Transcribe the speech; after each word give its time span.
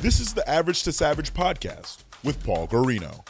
This 0.00 0.20
is 0.20 0.32
the 0.32 0.48
Average 0.48 0.84
to 0.84 0.92
Savage 0.92 1.34
podcast 1.34 2.04
with 2.22 2.44
Paul 2.44 2.68
Guarino. 2.68 3.26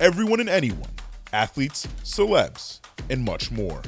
Everyone 0.00 0.40
and 0.40 0.48
anyone, 0.48 0.90
athletes, 1.32 1.86
celebs, 2.02 2.80
and 3.08 3.24
much 3.24 3.52
more. 3.52 3.80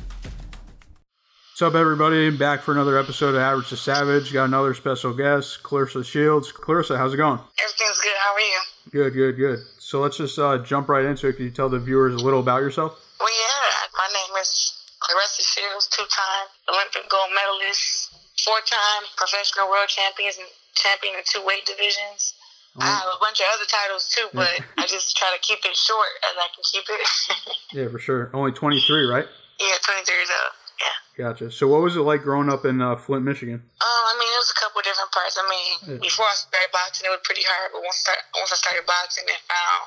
What's 1.50 1.62
up, 1.62 1.74
everybody? 1.74 2.30
Back 2.30 2.62
for 2.62 2.70
another 2.70 2.96
episode 2.96 3.34
of 3.34 3.40
Average 3.40 3.70
to 3.70 3.76
Savage. 3.76 4.32
Got 4.32 4.44
another 4.44 4.72
special 4.72 5.12
guest, 5.12 5.64
Claressa 5.64 6.04
Shields. 6.04 6.52
Claressa, 6.52 6.96
how's 6.96 7.12
it 7.12 7.16
going? 7.16 7.40
Everything's 7.58 8.00
good. 8.00 8.16
How 8.22 8.32
are 8.32 8.40
you? 8.40 8.60
Good, 8.92 9.12
good, 9.12 9.36
good. 9.36 9.58
So 9.80 9.98
let's 10.00 10.16
just 10.16 10.38
uh, 10.38 10.58
jump 10.58 10.88
right 10.88 11.04
into 11.04 11.26
it. 11.26 11.32
Can 11.32 11.44
you 11.44 11.50
tell 11.50 11.68
the 11.68 11.80
viewers 11.80 12.14
a 12.14 12.24
little 12.24 12.38
about 12.38 12.62
yourself? 12.62 12.92
Well, 13.18 13.28
yeah. 13.28 13.98
My 13.98 14.06
name 14.14 14.40
is 14.40 14.78
Claressa 15.02 15.42
Shields, 15.42 15.88
two-time 15.88 16.46
Olympic 16.72 17.10
gold 17.10 17.30
medalist, 17.34 18.14
four-time 18.44 19.10
professional 19.16 19.68
world 19.68 19.88
champions 19.88 20.38
and 20.38 20.46
champion 20.80 21.14
in 21.16 21.22
two 21.28 21.44
weight 21.44 21.64
divisions. 21.68 22.34
I 22.80 22.86
have 22.86 23.10
a 23.12 23.18
bunch 23.20 23.40
of 23.42 23.46
other 23.52 23.66
titles 23.68 24.08
too, 24.08 24.30
but 24.32 24.48
I 24.78 24.86
just 24.86 25.12
try 25.18 25.28
to 25.34 25.40
keep 25.42 25.58
it 25.66 25.76
short 25.76 26.08
as 26.30 26.34
I 26.38 26.48
can 26.54 26.64
keep 26.64 26.86
it. 26.88 27.02
Yeah, 27.76 27.86
for 27.86 27.98
sure. 28.02 28.30
Only 28.34 28.50
23, 28.50 29.06
right? 29.06 29.26
yeah, 29.60 29.76
23 29.84 30.02
years 30.14 30.26
old. 30.30 30.54
Yeah. 30.80 30.96
Gotcha. 31.22 31.50
So 31.52 31.68
what 31.68 31.82
was 31.82 31.94
it 31.94 32.02
like 32.02 32.22
growing 32.22 32.48
up 32.48 32.64
in 32.64 32.80
uh, 32.80 32.96
Flint, 32.96 33.22
Michigan? 33.22 33.60
Um, 33.62 34.02
I 34.10 34.16
mean, 34.18 34.26
it 34.26 34.40
was 34.42 34.50
a 34.56 34.58
couple 34.58 34.80
different 34.82 35.12
parts. 35.12 35.36
I 35.38 35.44
mean, 35.46 35.70
Yeah. 35.86 36.00
before 36.02 36.24
I 36.26 36.34
started 36.34 36.72
boxing, 36.72 37.06
it 37.06 37.10
was 37.14 37.20
pretty 37.22 37.42
hard. 37.46 37.70
But 37.74 37.82
once, 37.84 38.00
start, 38.02 38.18
once 38.34 38.50
I 38.50 38.56
started 38.56 38.86
boxing 38.86 39.22
and 39.28 39.38
found 39.46 39.82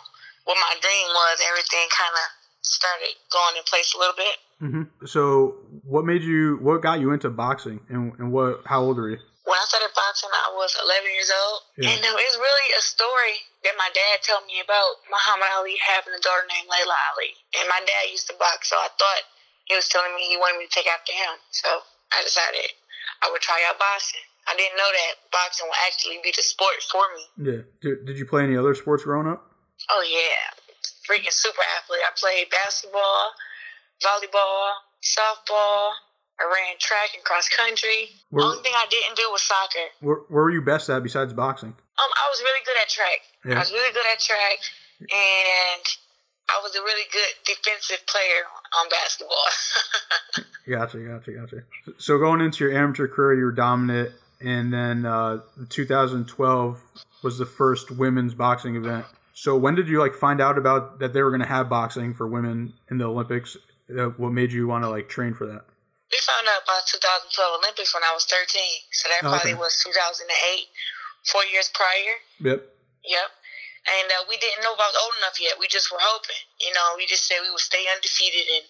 what 0.45 0.55
my 0.61 0.75
dream 0.79 1.07
was, 1.11 1.35
everything 1.49 1.87
kind 1.91 2.13
of 2.13 2.25
started 2.61 3.11
going 3.33 3.57
in 3.57 3.63
place 3.67 3.91
a 3.95 3.97
little 3.97 4.15
bit. 4.15 4.35
hmm 4.63 4.83
So 5.09 5.55
what 5.83 6.05
made 6.05 6.21
you? 6.23 6.59
What 6.61 6.79
got 6.83 6.99
you 7.01 7.11
into 7.11 7.29
boxing? 7.31 7.81
And, 7.89 8.13
and 8.19 8.31
what? 8.31 8.61
How 8.69 8.79
old 8.83 8.99
are 8.99 9.09
you? 9.09 9.19
When 9.43 9.59
I 9.59 9.65
started 9.67 9.91
boxing, 9.91 10.31
I 10.31 10.55
was 10.55 10.71
11 10.79 11.03
years 11.11 11.31
old. 11.31 11.59
Yeah. 11.75 11.91
And 11.91 11.99
um, 11.99 12.15
it's 12.15 12.39
really 12.39 12.69
a 12.79 12.83
story 12.83 13.35
that 13.67 13.75
my 13.75 13.91
dad 13.91 14.23
told 14.23 14.47
me 14.47 14.63
about 14.63 15.03
Muhammad 15.11 15.51
Ali 15.59 15.75
having 15.83 16.15
a 16.15 16.21
daughter 16.23 16.47
named 16.47 16.71
Laila 16.71 16.95
Ali. 17.11 17.35
And 17.59 17.67
my 17.67 17.83
dad 17.83 18.07
used 18.07 18.31
to 18.31 18.35
box, 18.39 18.71
so 18.71 18.79
I 18.79 18.87
thought 18.95 19.23
he 19.67 19.75
was 19.75 19.91
telling 19.91 20.15
me 20.15 20.31
he 20.31 20.39
wanted 20.39 20.63
me 20.63 20.67
to 20.67 20.73
take 20.73 20.87
after 20.87 21.11
him. 21.11 21.35
So 21.51 21.67
I 22.15 22.23
decided 22.23 22.71
I 23.19 23.31
would 23.31 23.43
try 23.43 23.59
out 23.67 23.75
boxing. 23.79 24.23
I 24.47 24.55
didn't 24.55 24.75
know 24.79 24.87
that 24.87 25.13
boxing 25.31 25.67
would 25.67 25.81
actually 25.87 26.19
be 26.23 26.31
the 26.35 26.43
sport 26.43 26.79
for 26.87 27.03
me. 27.15 27.23
Yeah. 27.39 27.61
Did, 27.83 28.07
did 28.07 28.15
you 28.19 28.27
play 28.27 28.43
any 28.43 28.55
other 28.55 28.75
sports 28.75 29.03
growing 29.03 29.27
up? 29.27 29.43
Oh, 29.91 30.03
yeah. 30.03 30.55
Freaking 31.03 31.31
super 31.31 31.63
athlete. 31.79 32.03
I 32.03 32.11
played 32.15 32.47
basketball, 32.51 33.35
volleyball, 33.99 34.83
softball. 35.03 35.91
I 36.39 36.43
ran 36.45 36.75
track 36.79 37.13
and 37.15 37.23
cross 37.23 37.47
country. 37.49 38.09
Where- 38.29 38.45
Only 38.45 38.61
thing 38.63 38.73
I 38.75 38.85
didn't 38.89 39.15
do 39.15 39.23
was 39.31 39.41
soccer. 39.41 39.85
Where, 40.01 40.17
where 40.29 40.43
were 40.43 40.51
you 40.51 40.61
best 40.61 40.89
at 40.89 41.03
besides 41.03 41.31
boxing? 41.33 41.69
Um, 41.69 42.11
I 42.17 42.25
was 42.29 42.41
really 42.41 42.63
good 42.65 42.77
at 42.81 42.89
track. 42.89 43.19
Yeah. 43.45 43.55
I 43.55 43.59
was 43.59 43.71
really 43.71 43.93
good 43.93 44.05
at 44.11 44.19
track, 44.19 44.57
and 45.01 45.83
I 46.49 46.59
was 46.63 46.75
a 46.75 46.81
really 46.81 47.05
good 47.11 47.33
defensive 47.45 48.05
player 48.07 48.43
on 48.79 48.89
basketball. 48.89 49.37
Gotcha, 50.65 50.97
gotcha, 50.99 51.31
gotcha. 51.33 51.63
So 51.97 52.17
going 52.17 52.39
into 52.39 52.63
your 52.63 52.73
amateur 52.73 53.05
career, 53.09 53.37
you 53.37 53.43
were 53.43 53.51
dominant, 53.51 54.11
and 54.39 54.73
then 54.73 55.05
uh, 55.05 55.39
2012 55.67 56.81
was 57.21 57.37
the 57.37 57.45
first 57.45 57.91
women's 57.91 58.33
boxing 58.33 58.77
event. 58.77 59.05
So 59.33 59.57
when 59.57 59.75
did 59.75 59.89
you 59.89 59.99
like 59.99 60.15
find 60.15 60.39
out 60.39 60.57
about 60.57 60.99
that 60.99 61.11
they 61.11 61.21
were 61.21 61.31
going 61.31 61.41
to 61.41 61.47
have 61.47 61.67
boxing 61.67 62.13
for 62.13 62.27
women 62.29 62.73
in 62.89 62.97
the 62.97 63.03
Olympics? 63.03 63.57
Uh, 63.89 64.05
what 64.15 64.31
made 64.31 64.53
you 64.53 64.65
want 64.65 64.85
to 64.85 64.89
like 64.89 65.09
train 65.09 65.33
for 65.33 65.45
that? 65.47 65.65
We 66.13 66.21
found 66.21 66.45
out 66.45 66.61
about 66.61 66.85
2012 66.85 67.33
Olympics 67.57 67.89
when 67.97 68.05
I 68.05 68.13
was 68.13 68.29
13, 68.29 68.45
so 68.93 69.09
that 69.09 69.25
probably 69.25 69.57
okay. 69.57 69.65
was 69.65 69.73
2008, 69.81 70.29
four 71.25 71.41
years 71.49 71.73
prior. 71.73 72.21
Yep. 72.37 72.61
Yep. 73.01 73.29
And 73.83 74.07
uh, 74.13 74.29
we 74.29 74.37
didn't 74.37 74.61
know 74.61 74.77
if 74.77 74.79
I 74.79 74.87
was 74.93 74.99
old 75.01 75.17
enough 75.17 75.41
yet. 75.41 75.57
We 75.57 75.65
just 75.65 75.89
were 75.89 75.99
hoping. 75.99 76.39
You 76.61 76.71
know, 76.77 76.93
we 76.95 77.09
just 77.09 77.25
said 77.25 77.41
we 77.41 77.49
would 77.49 77.65
stay 77.65 77.83
undefeated 77.89 78.45
and, 78.45 78.65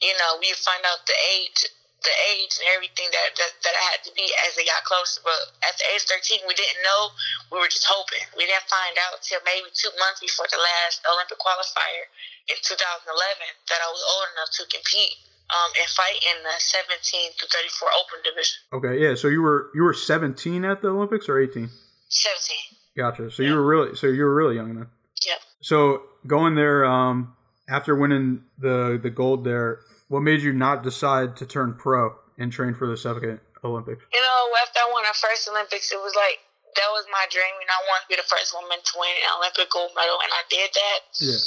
you 0.00 0.14
know, 0.22 0.38
we'd 0.38 0.56
find 0.62 0.80
out 0.86 1.02
the 1.04 1.18
age 1.34 1.66
the 1.98 2.14
age 2.30 2.54
and 2.62 2.70
everything 2.78 3.10
that, 3.10 3.34
that, 3.34 3.52
that 3.66 3.74
I 3.74 3.84
had 3.90 4.06
to 4.06 4.14
be 4.14 4.22
as 4.46 4.54
they 4.54 4.62
got 4.62 4.86
closer. 4.86 5.18
But 5.26 5.50
at 5.66 5.74
the 5.82 5.86
age 5.90 6.06
13, 6.06 6.46
we 6.46 6.54
didn't 6.54 6.78
know. 6.86 7.10
We 7.50 7.58
were 7.58 7.66
just 7.66 7.90
hoping. 7.90 8.22
We 8.38 8.46
didn't 8.46 8.70
find 8.70 8.94
out 9.02 9.18
till 9.26 9.42
maybe 9.42 9.66
two 9.74 9.90
months 9.98 10.22
before 10.22 10.46
the 10.46 10.62
last 10.62 11.02
Olympic 11.10 11.42
qualifier 11.42 12.06
in 12.46 12.54
2011 12.62 13.02
that 13.10 13.82
I 13.82 13.90
was 13.90 13.98
old 13.98 14.30
enough 14.30 14.54
to 14.62 14.70
compete 14.70 15.18
um, 15.48 15.70
and 15.80 15.88
fight 15.88 16.20
in 16.28 16.42
the 16.44 16.56
17 16.58 17.32
to 17.38 17.46
34 17.46 17.88
open 17.96 18.18
division. 18.24 18.56
Okay, 18.72 19.02
yeah. 19.02 19.14
So 19.14 19.28
you 19.28 19.42
were 19.42 19.70
you 19.74 19.82
were 19.82 19.94
17 19.94 20.64
at 20.64 20.82
the 20.82 20.88
Olympics 20.88 21.28
or 21.28 21.40
18? 21.40 21.68
17. 22.08 22.56
Gotcha. 22.96 23.30
So 23.30 23.42
you 23.42 23.54
were 23.54 23.64
really 23.64 23.96
so 23.96 24.06
you 24.08 24.24
were 24.24 24.34
really 24.34 24.56
young 24.56 24.74
then. 24.74 24.88
Yep. 25.26 25.40
So 25.60 26.02
going 26.26 26.54
there 26.54 26.84
um, 26.84 27.36
after 27.68 27.94
winning 27.94 28.42
the 28.58 28.98
the 29.00 29.10
gold 29.10 29.44
there, 29.44 29.80
what 30.08 30.20
made 30.20 30.42
you 30.42 30.52
not 30.52 30.82
decide 30.82 31.36
to 31.36 31.46
turn 31.46 31.74
pro 31.74 32.16
and 32.36 32.52
train 32.52 32.74
for 32.74 32.86
the 32.86 32.96
second 32.96 33.40
Olympics? 33.64 34.02
You 34.12 34.20
know, 34.20 34.40
after 34.62 34.80
I 34.80 34.90
won 34.92 35.04
the 35.04 35.16
first 35.16 35.48
Olympics, 35.48 35.92
it 35.92 36.00
was 36.00 36.14
like 36.14 36.40
that 36.76 36.90
was 36.92 37.06
my 37.10 37.24
dream, 37.32 37.54
and 37.58 37.70
I 37.70 37.80
wanted 37.88 38.06
to 38.06 38.10
be 38.12 38.18
the 38.20 38.28
first 38.28 38.52
woman 38.52 38.78
to 38.78 38.92
win 38.98 39.10
an 39.10 39.30
Olympic 39.40 39.70
gold 39.72 39.92
medal, 39.96 40.18
and 40.20 40.30
I 40.30 40.42
did 40.50 40.70
that. 40.74 41.00
Yeah. 41.18 41.42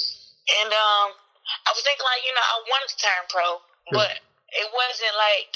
And 0.62 0.72
um, 0.73 1.07
I 1.68 1.69
was 1.72 1.83
thinking 1.83 2.03
like, 2.03 2.23
you 2.25 2.33
know, 2.35 2.44
I 2.44 2.57
wanted 2.68 2.89
to 2.91 2.97
turn 3.00 3.22
pro, 3.29 3.62
but 3.91 4.19
it 4.52 4.68
wasn't 4.72 5.16
like 5.19 5.52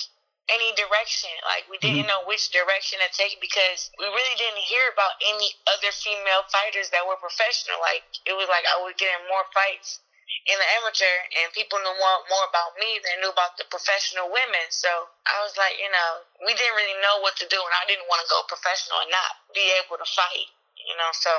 any 0.51 0.69
direction. 0.78 1.31
Like 1.44 1.66
we 1.72 1.81
didn't 1.81 2.06
mm-hmm. 2.06 2.12
know 2.12 2.29
which 2.29 2.53
direction 2.53 3.01
to 3.01 3.09
take 3.12 3.41
because 3.41 3.90
we 3.97 4.06
really 4.06 4.38
didn't 4.38 4.62
hear 4.62 4.85
about 4.94 5.18
any 5.25 5.50
other 5.69 5.90
female 5.91 6.45
fighters 6.53 6.94
that 6.94 7.06
were 7.06 7.18
professional. 7.18 7.81
Like 7.81 8.06
it 8.28 8.35
was 8.38 8.47
like 8.47 8.66
I 8.69 8.78
was 8.81 8.94
getting 8.97 9.25
more 9.28 9.45
fights 9.53 10.03
in 10.45 10.57
the 10.57 10.68
amateur, 10.81 11.18
and 11.41 11.50
people 11.57 11.81
knew 11.81 11.95
more 11.97 12.19
more 12.29 12.45
about 12.50 12.78
me 12.78 13.01
than 13.01 13.22
knew 13.22 13.34
about 13.34 13.57
the 13.57 13.66
professional 13.69 14.29
women. 14.29 14.66
So 14.69 14.90
I 15.25 15.41
was 15.41 15.57
like, 15.57 15.78
you 15.81 15.90
know, 15.90 16.09
we 16.45 16.53
didn't 16.53 16.78
really 16.78 16.97
know 17.01 17.22
what 17.25 17.34
to 17.41 17.45
do, 17.50 17.57
and 17.57 17.75
I 17.78 17.85
didn't 17.90 18.06
want 18.06 18.22
to 18.25 18.29
go 18.29 18.45
professional 18.45 19.01
and 19.01 19.09
not 19.09 19.31
be 19.57 19.66
able 19.81 19.97
to 19.97 20.06
fight. 20.06 20.50
You 20.85 20.94
know, 21.01 21.09
so 21.18 21.34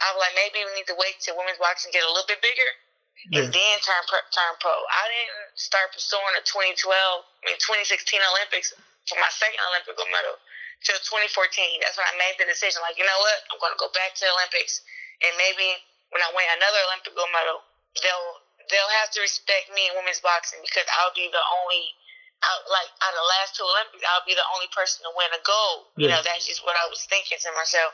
I 0.00 0.16
was 0.16 0.20
like, 0.24 0.32
maybe 0.32 0.64
we 0.64 0.72
need 0.72 0.88
to 0.88 0.96
wait 0.96 1.20
till 1.20 1.36
women's 1.36 1.60
boxing 1.60 1.92
get 1.92 2.04
a 2.04 2.08
little 2.08 2.24
bit 2.24 2.40
bigger 2.40 2.70
Yeah. 3.28 3.44
and 3.44 3.52
then 3.52 3.74
turn 3.84 4.00
pro, 4.08 4.20
turn 4.32 4.56
pro. 4.56 4.72
I 4.72 5.04
didn't 5.12 5.39
start 5.60 5.92
pursuing 5.92 6.32
the 6.32 6.44
2012, 6.48 6.88
I 6.88 7.42
mean 7.44 7.60
2016 7.60 8.16
Olympics 8.16 8.72
for 9.04 9.20
my 9.20 9.28
second 9.28 9.60
Olympic 9.68 9.92
gold 9.92 10.08
medal 10.08 10.40
till 10.80 10.96
2014. 11.04 11.84
That's 11.84 12.00
when 12.00 12.08
I 12.08 12.16
made 12.16 12.40
the 12.40 12.48
decision. 12.48 12.80
Like, 12.80 12.96
you 12.96 13.04
know 13.04 13.20
what? 13.20 13.38
I'm 13.52 13.60
going 13.60 13.76
to 13.76 13.80
go 13.80 13.92
back 13.92 14.16
to 14.16 14.22
the 14.24 14.32
Olympics, 14.32 14.80
and 15.20 15.36
maybe 15.36 15.76
when 16.16 16.24
I 16.24 16.32
win 16.32 16.48
another 16.56 16.80
Olympic 16.88 17.12
gold 17.12 17.28
medal, 17.28 17.60
they'll 18.00 18.40
they'll 18.72 18.94
have 19.04 19.12
to 19.12 19.20
respect 19.20 19.68
me 19.76 19.90
in 19.90 19.98
women's 19.98 20.24
boxing 20.24 20.64
because 20.64 20.88
I'll 20.96 21.12
be 21.12 21.28
the 21.28 21.44
only. 21.62 21.96
Out, 22.40 22.64
like 22.72 22.88
out 23.04 23.12
of 23.12 23.20
the 23.20 23.30
last 23.36 23.52
two 23.52 23.68
Olympics, 23.68 24.00
I'll 24.00 24.24
be 24.24 24.32
the 24.32 24.48
only 24.56 24.64
person 24.72 25.04
to 25.04 25.12
win 25.12 25.28
a 25.28 25.44
gold. 25.44 25.92
You 26.00 26.08
know, 26.08 26.24
that's 26.24 26.48
just 26.48 26.64
what 26.64 26.72
I 26.72 26.88
was 26.88 27.04
thinking 27.04 27.36
to 27.36 27.52
myself. 27.52 27.92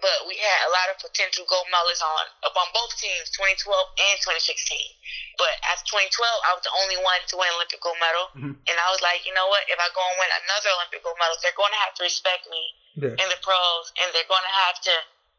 But 0.00 0.28
we 0.28 0.36
had 0.36 0.58
a 0.68 0.70
lot 0.76 0.92
of 0.92 1.00
potential 1.00 1.48
gold 1.48 1.66
medalists 1.72 2.04
on 2.04 2.24
up 2.44 2.52
on 2.56 2.68
both 2.76 2.92
teams, 3.00 3.32
2012 3.32 3.64
and 3.96 4.16
2016. 4.20 4.92
But 5.40 5.56
after 5.72 5.88
2012, 5.96 6.12
I 6.44 6.52
was 6.52 6.60
the 6.64 6.74
only 6.84 7.00
one 7.00 7.20
to 7.32 7.34
win 7.40 7.48
Olympic 7.56 7.80
gold 7.80 7.96
medal, 7.96 8.28
Mhm. 8.36 8.60
and 8.68 8.76
I 8.76 8.90
was 8.92 9.00
like, 9.00 9.24
you 9.24 9.32
know 9.32 9.48
what? 9.48 9.64
If 9.68 9.80
I 9.80 9.88
go 9.96 10.04
and 10.04 10.18
win 10.20 10.30
another 10.44 10.70
Olympic 10.76 11.00
gold 11.02 11.16
medal, 11.18 11.36
they're 11.40 11.56
going 11.56 11.72
to 11.72 11.78
have 11.80 11.94
to 11.96 12.02
respect 12.04 12.44
me 12.48 12.74
Yeah. 13.00 13.16
in 13.16 13.28
the 13.32 13.40
pros, 13.40 13.92
and 13.96 14.12
they're 14.12 14.28
going 14.28 14.44
to 14.44 14.56
have 14.68 14.80
to 14.84 14.94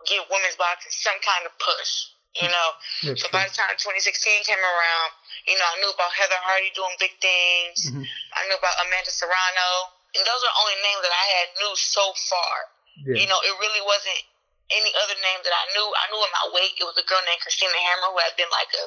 give 0.05 0.25
women's 0.29 0.55
boxing 0.57 0.91
some 0.91 1.19
kind 1.21 1.45
of 1.45 1.53
push. 1.59 2.05
You 2.37 2.49
know, 2.49 2.75
Yeah, 3.01 3.13
so 3.17 3.25
sure. 3.25 3.29
by 3.33 3.47
the 3.47 3.53
time 3.53 3.75
2016 3.77 4.43
came 4.43 4.61
around, 4.63 5.11
you 5.47 5.57
know, 5.57 5.65
I 5.65 5.75
knew 5.81 5.89
about 5.89 6.13
Heather 6.13 6.37
Hardy 6.37 6.69
doing 6.71 6.95
big 6.99 7.19
things. 7.19 7.89
Mhm. 7.89 8.05
I 8.33 8.45
knew 8.45 8.55
about 8.55 8.77
Amanda 8.85 9.09
Serrano, 9.09 9.91
and 10.13 10.25
those 10.25 10.43
are 10.43 10.53
only 10.61 10.75
names 10.81 11.01
that 11.01 11.11
I 11.13 11.25
had 11.33 11.55
knew 11.57 11.75
so 11.75 12.13
far. 12.13 12.69
Yeah. 13.05 13.21
You 13.21 13.27
know, 13.27 13.39
it 13.41 13.57
really 13.57 13.81
wasn't 13.81 14.21
any 14.71 14.91
other 15.03 15.17
name 15.23 15.39
that 15.43 15.53
I 15.55 15.65
knew. 15.75 15.87
I 15.87 16.05
knew 16.11 16.21
in 16.23 16.31
my 16.33 16.45
weight 16.55 16.75
it 16.79 16.83
was 16.83 16.97
a 16.99 17.05
girl 17.07 17.21
named 17.23 17.41
Christina 17.41 17.77
Hammer 17.77 18.11
who 18.11 18.19
had 18.19 18.35
been 18.35 18.51
like 18.51 18.71
a 18.75 18.85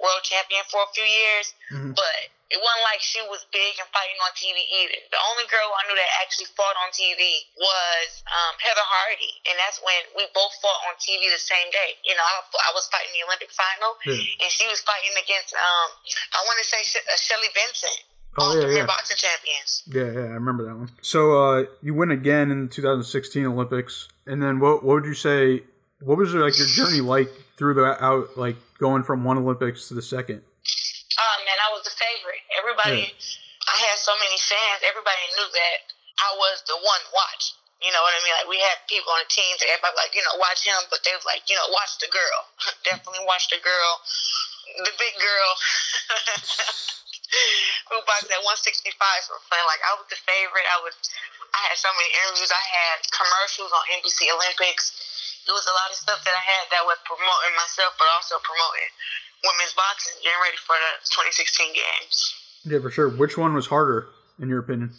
world 0.00 0.22
champion 0.24 0.64
for 0.70 0.80
a 0.82 0.90
few 0.96 1.04
years, 1.04 1.52
Mhm. 1.70 1.92
but 1.94 2.18
it 2.50 2.58
wasn't 2.58 2.82
like 2.82 2.98
she 3.02 3.20
was 3.30 3.44
big 3.52 3.78
and 3.78 3.86
fighting 3.92 4.18
on 4.26 4.32
TV 4.34 4.58
either. 4.58 4.98
The 5.12 5.20
only 5.28 5.46
girl 5.46 5.70
I 5.70 5.86
knew 5.86 5.94
that 5.94 6.10
actually 6.24 6.46
fought 6.56 6.74
on 6.82 6.90
TV 6.90 7.46
was 7.54 8.24
um, 8.26 8.54
Heather 8.58 8.82
Hardy, 8.82 9.40
and 9.46 9.58
that's 9.58 9.78
when 9.82 10.00
we 10.16 10.26
both 10.34 10.50
fought 10.62 10.82
on 10.88 10.96
TV 10.98 11.30
the 11.30 11.38
same 11.38 11.70
day. 11.70 11.98
You 12.02 12.16
know, 12.16 12.24
I, 12.24 12.42
I 12.70 12.72
was 12.74 12.88
fighting 12.88 13.12
the 13.12 13.22
Olympic 13.28 13.52
final, 13.52 13.98
Yeah. 14.06 14.18
and 14.46 14.50
she 14.50 14.66
was 14.66 14.80
fighting 14.80 15.14
against 15.18 15.52
um, 15.54 15.88
I 16.34 16.42
want 16.48 16.58
to 16.58 16.64
say 16.66 16.82
She- 16.82 17.06
uh, 17.06 17.16
Shelly 17.16 17.48
Vincent. 17.54 18.02
Oh, 18.38 18.54
yeah, 18.54 18.70
yeah. 18.70 18.86
Boxing 18.86 19.16
Champions. 19.18 19.82
Yeah, 19.90 20.06
yeah, 20.06 20.30
I 20.30 20.38
remember 20.38 20.64
that 20.66 20.76
one. 20.76 20.90
So 21.02 21.34
uh, 21.34 21.64
you 21.82 21.94
win 21.94 22.10
again 22.10 22.50
in 22.50 22.66
the 22.66 22.70
2016 22.70 23.46
Olympics, 23.46 24.08
and 24.26 24.42
then 24.42 24.60
what? 24.60 24.84
What 24.84 25.02
would 25.02 25.04
you 25.04 25.18
say? 25.18 25.64
What 26.00 26.16
was 26.16 26.32
like 26.32 26.56
your 26.56 26.70
journey 26.70 27.02
like 27.02 27.28
through 27.58 27.74
the 27.74 27.98
out, 27.98 28.38
like 28.38 28.56
going 28.78 29.02
from 29.02 29.24
one 29.24 29.36
Olympics 29.36 29.88
to 29.88 29.94
the 29.94 30.02
second? 30.02 30.40
Oh 30.40 31.36
man, 31.42 31.58
I 31.58 31.74
was 31.74 31.82
the 31.82 31.92
favorite. 31.92 32.40
Everybody, 32.54 33.12
I 33.66 33.76
had 33.90 33.98
so 33.98 34.14
many 34.22 34.38
fans. 34.38 34.80
Everybody 34.86 35.20
knew 35.34 35.48
that 35.50 35.78
I 36.22 36.30
was 36.38 36.62
the 36.70 36.78
one 36.78 37.02
watch. 37.10 37.58
You 37.82 37.90
know 37.90 38.00
what 38.04 38.14
I 38.14 38.20
mean? 38.22 38.34
Like 38.38 38.48
we 38.48 38.60
had 38.62 38.78
people 38.86 39.10
on 39.10 39.24
the 39.24 39.32
team 39.32 39.56
that 39.58 39.68
everybody 39.72 39.96
like, 39.96 40.12
you 40.12 40.20
know, 40.20 40.36
watch 40.38 40.62
him, 40.62 40.78
but 40.92 41.00
they 41.02 41.16
was 41.16 41.24
like, 41.24 41.48
you 41.48 41.56
know, 41.56 41.66
watch 41.72 41.96
the 41.98 42.12
girl. 42.12 42.40
Definitely 42.88 43.24
watch 43.24 43.48
the 43.48 43.58
girl, 43.58 43.90
the 44.84 44.94
big 45.00 45.16
girl. 45.18 45.50
who 47.90 47.96
boxed 48.06 48.30
at 48.30 48.42
165 48.42 48.94
for 49.26 49.38
fun. 49.46 49.62
Like 49.66 49.82
I 49.86 49.94
was 49.98 50.06
the 50.10 50.18
favorite. 50.22 50.66
I 50.66 50.78
was. 50.82 50.94
I 51.50 51.60
had 51.66 51.78
so 51.78 51.90
many 51.98 52.10
interviews. 52.14 52.50
I 52.54 52.62
had 52.62 53.02
commercials 53.10 53.74
on 53.74 53.82
NBC 53.98 54.30
Olympics. 54.30 54.94
It 55.42 55.50
was 55.50 55.66
a 55.66 55.74
lot 55.74 55.90
of 55.90 55.98
stuff 55.98 56.22
that 56.22 56.36
I 56.36 56.44
had 56.46 56.70
that 56.70 56.86
was 56.86 57.00
promoting 57.02 57.54
myself, 57.58 57.98
but 57.98 58.06
also 58.14 58.38
promoting 58.38 58.90
women's 59.42 59.74
boxing, 59.74 60.14
getting 60.22 60.38
ready 60.38 60.60
for 60.62 60.78
the 60.78 61.02
2016 61.10 61.74
games. 61.74 62.16
Yeah, 62.62 62.78
for 62.78 62.92
sure. 62.92 63.08
Which 63.10 63.34
one 63.34 63.56
was 63.56 63.66
harder, 63.66 64.12
in 64.38 64.46
your 64.46 64.62
opinion? 64.62 64.94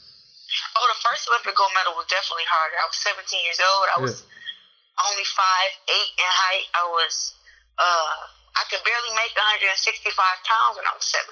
Oh, 0.76 0.86
the 0.92 1.00
first 1.00 1.30
Olympic 1.32 1.56
gold 1.56 1.72
medal 1.72 1.96
was 1.96 2.10
definitely 2.12 2.48
harder. 2.52 2.76
I 2.76 2.88
was 2.90 3.00
17 3.00 3.24
years 3.48 3.62
old. 3.64 3.86
I 3.96 3.98
was 4.04 4.16
yeah. 4.28 5.08
only 5.08 5.24
five 5.24 5.72
eight 5.88 6.12
in 6.20 6.28
height. 6.28 6.68
I 6.76 6.84
was 6.92 7.38
uh 7.80 8.28
I 8.52 8.68
could 8.68 8.84
barely 8.84 9.16
make 9.16 9.32
165 9.32 10.12
pounds 10.12 10.76
when 10.76 10.84
I 10.84 10.92
was 10.92 11.08
17. 11.08 11.32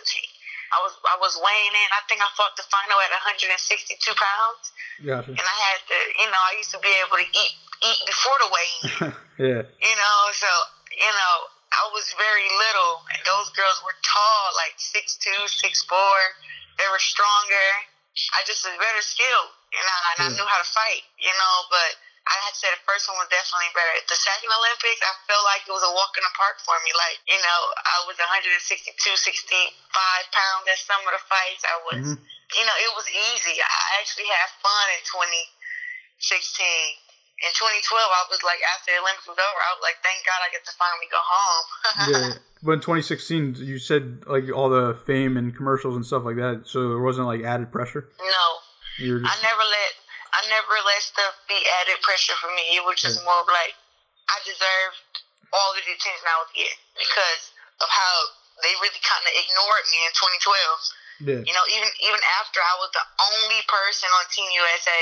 I 0.69 0.79
was 0.85 0.93
I 1.05 1.17
was 1.17 1.33
weighing 1.41 1.73
in. 1.73 1.89
I 1.93 2.01
think 2.05 2.21
I 2.21 2.29
fought 2.37 2.53
the 2.53 2.65
final 2.69 2.97
at 3.01 3.09
162 3.09 3.97
pounds. 4.13 4.65
Gotcha. 5.01 5.33
And 5.33 5.45
I 5.45 5.57
had 5.71 5.79
to, 5.89 5.97
you 6.21 6.29
know, 6.29 6.41
I 6.41 6.53
used 6.57 6.73
to 6.77 6.81
be 6.81 6.93
able 7.01 7.17
to 7.17 7.27
eat 7.27 7.53
eat 7.81 7.99
before 8.05 8.37
the 8.43 8.49
weigh-in. 8.51 8.85
yeah. 9.49 9.61
You 9.65 9.95
know, 9.97 10.17
so 10.35 10.51
you 10.93 11.11
know, 11.11 11.35
I 11.73 11.83
was 11.93 12.05
very 12.17 12.47
little, 12.49 13.05
and 13.13 13.21
those 13.25 13.49
girls 13.53 13.81
were 13.85 13.95
tall, 14.05 14.43
like 14.57 14.77
six 14.77 15.17
two, 15.17 15.41
six 15.49 15.81
four. 15.85 16.17
They 16.77 16.87
were 16.89 17.01
stronger. 17.01 17.69
I 18.35 18.43
just 18.43 18.65
was 18.67 18.75
better 18.75 19.03
skilled, 19.05 19.51
you 19.71 19.79
know, 19.79 19.99
and 20.11 20.17
I 20.19 20.27
knew 20.35 20.43
how 20.43 20.59
to 20.59 20.69
fight, 20.69 21.07
you 21.21 21.31
know. 21.31 21.55
But 21.71 21.91
I 22.29 22.37
had 22.45 22.53
to 22.53 22.59
say 22.61 22.69
the 22.69 22.77
first 22.85 23.09
one 23.09 23.17
was 23.17 23.25
definitely 23.33 23.73
better. 23.73 23.89
The 24.05 24.13
second 24.13 24.53
Olympics, 24.53 25.01
I 25.01 25.17
felt 25.25 25.41
like 25.49 25.65
it 25.65 25.73
was 25.73 25.81
a 25.81 25.89
walk 25.89 26.13
in 26.13 26.21
the 26.21 26.29
park 26.37 26.61
for 26.61 26.77
me. 26.85 26.93
Like, 26.93 27.17
you 27.25 27.41
know, 27.41 27.59
I 27.81 28.05
was 28.05 28.21
162, 28.21 28.93
65 28.93 29.17
pounds 30.29 30.69
at 30.69 30.77
some 30.77 31.01
of 31.09 31.17
the 31.17 31.23
fights. 31.25 31.65
I 31.65 31.77
was, 31.89 32.13
mm-hmm. 32.13 32.21
you 32.21 32.63
know, 32.69 32.77
it 32.85 32.93
was 32.93 33.09
easy. 33.09 33.57
I 33.57 33.97
actually 33.97 34.29
had 34.29 34.45
fun 34.61 34.93
in 34.93 35.01
2016 35.09 37.09
in 37.39 37.51
2012, 37.55 37.79
I 37.87 38.27
was 38.27 38.43
like, 38.43 38.59
after 38.75 38.91
the 38.91 38.99
Olympics 38.99 39.23
was 39.23 39.39
over, 39.39 39.59
I 39.63 39.71
was 39.71 39.83
like, 39.83 40.03
thank 40.03 40.27
God 40.27 40.43
I 40.43 40.51
get 40.51 40.63
to 40.67 40.75
finally 40.75 41.07
go 41.07 41.21
home. 41.23 41.65
yeah, 42.11 42.31
but 42.59 42.75
in 42.75 42.81
2016, 42.83 43.63
you 43.63 43.79
said 43.79 44.27
like 44.27 44.51
all 44.51 44.67
the 44.67 44.99
fame 45.07 45.39
and 45.39 45.55
commercials 45.55 45.95
and 45.95 46.03
stuff 46.03 46.27
like 46.27 46.35
that, 46.35 46.67
so 46.67 46.91
there 46.91 46.99
wasn't 46.99 47.31
like 47.31 47.47
added 47.47 47.71
pressure. 47.71 48.11
No, 48.19 48.47
just... 48.99 49.23
I 49.23 49.35
never 49.39 49.63
let 49.63 49.91
I 50.39 50.47
never 50.47 50.71
let 50.87 51.03
stuff 51.03 51.35
be 51.51 51.59
added 51.83 51.99
pressure 51.99 52.35
for 52.39 52.47
me. 52.55 52.79
It 52.79 52.83
was 52.87 52.95
just 52.95 53.19
more 53.27 53.43
like 53.51 53.75
I 54.31 54.39
deserved 54.47 55.19
all 55.51 55.75
the 55.75 55.83
attention 55.83 56.23
I 56.23 56.39
was 56.39 56.51
getting 56.55 56.79
because 56.95 57.51
of 57.83 57.91
how 57.91 58.15
they 58.63 58.71
really 58.79 59.03
kind 59.03 59.19
of 59.19 59.33
ignored 59.35 59.85
me 59.91 59.99
in 60.07 60.13
2012. 60.15 60.47
Yeah. 61.19 61.41
You 61.43 61.51
know, 61.51 61.65
even 61.67 61.91
even 62.07 62.21
after 62.39 62.63
I 62.63 62.73
was 62.79 62.87
the 62.95 63.03
only 63.03 63.59
person 63.67 64.07
on 64.15 64.31
Team 64.31 64.47
USA 64.47 64.99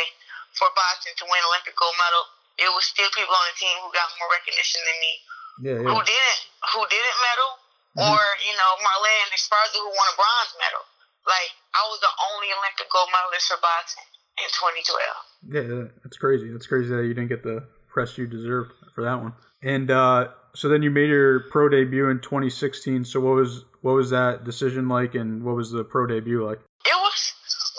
for 0.57 0.73
boxing 0.73 1.13
to 1.21 1.29
win 1.29 1.45
Olympic 1.53 1.77
gold 1.77 1.93
medal, 2.01 2.25
it 2.57 2.73
was 2.73 2.89
still 2.89 3.09
people 3.13 3.37
on 3.37 3.45
the 3.53 3.57
team 3.61 3.77
who 3.85 3.93
got 3.93 4.09
more 4.17 4.33
recognition 4.33 4.81
than 4.81 4.97
me. 4.97 5.13
Yeah, 5.61 5.77
yeah. 5.85 5.89
Who 5.93 5.97
didn't 6.01 6.39
who 6.73 6.81
didn't 6.89 7.17
medal, 7.21 7.51
mm-hmm. 7.93 8.09
or 8.09 8.21
you 8.41 8.57
know 8.57 8.71
Marlen 8.81 9.29
Esparza 9.37 9.77
who 9.77 9.93
won 9.93 10.09
a 10.09 10.17
bronze 10.17 10.57
medal. 10.57 10.81
Like 11.29 11.53
I 11.77 11.85
was 11.93 12.01
the 12.01 12.09
only 12.33 12.49
Olympic 12.57 12.89
gold 12.89 13.13
medalist 13.13 13.53
for 13.53 13.61
boxing 13.61 14.09
in 14.37 14.49
2012. 14.53 15.53
Yeah, 15.53 15.89
that's 16.03 16.17
crazy. 16.17 16.51
That's 16.51 16.67
crazy 16.67 16.89
that 16.89 17.03
you 17.03 17.13
didn't 17.13 17.29
get 17.29 17.43
the 17.43 17.65
press 17.87 18.17
you 18.17 18.27
deserved 18.27 18.71
for 18.93 19.03
that 19.03 19.21
one. 19.21 19.33
And 19.63 19.89
uh, 19.89 20.29
so 20.53 20.69
then 20.69 20.81
you 20.81 20.91
made 20.91 21.09
your 21.09 21.49
pro 21.49 21.69
debut 21.69 22.09
in 22.09 22.19
2016. 22.19 23.05
So 23.05 23.19
what 23.19 23.35
was 23.35 23.65
what 23.81 23.93
was 23.93 24.09
that 24.09 24.43
decision 24.43 24.89
like, 24.89 25.15
and 25.15 25.43
what 25.43 25.55
was 25.55 25.71
the 25.71 25.83
pro 25.83 26.05
debut 26.05 26.45
like? 26.45 26.59
It 26.85 26.97
was 26.97 27.19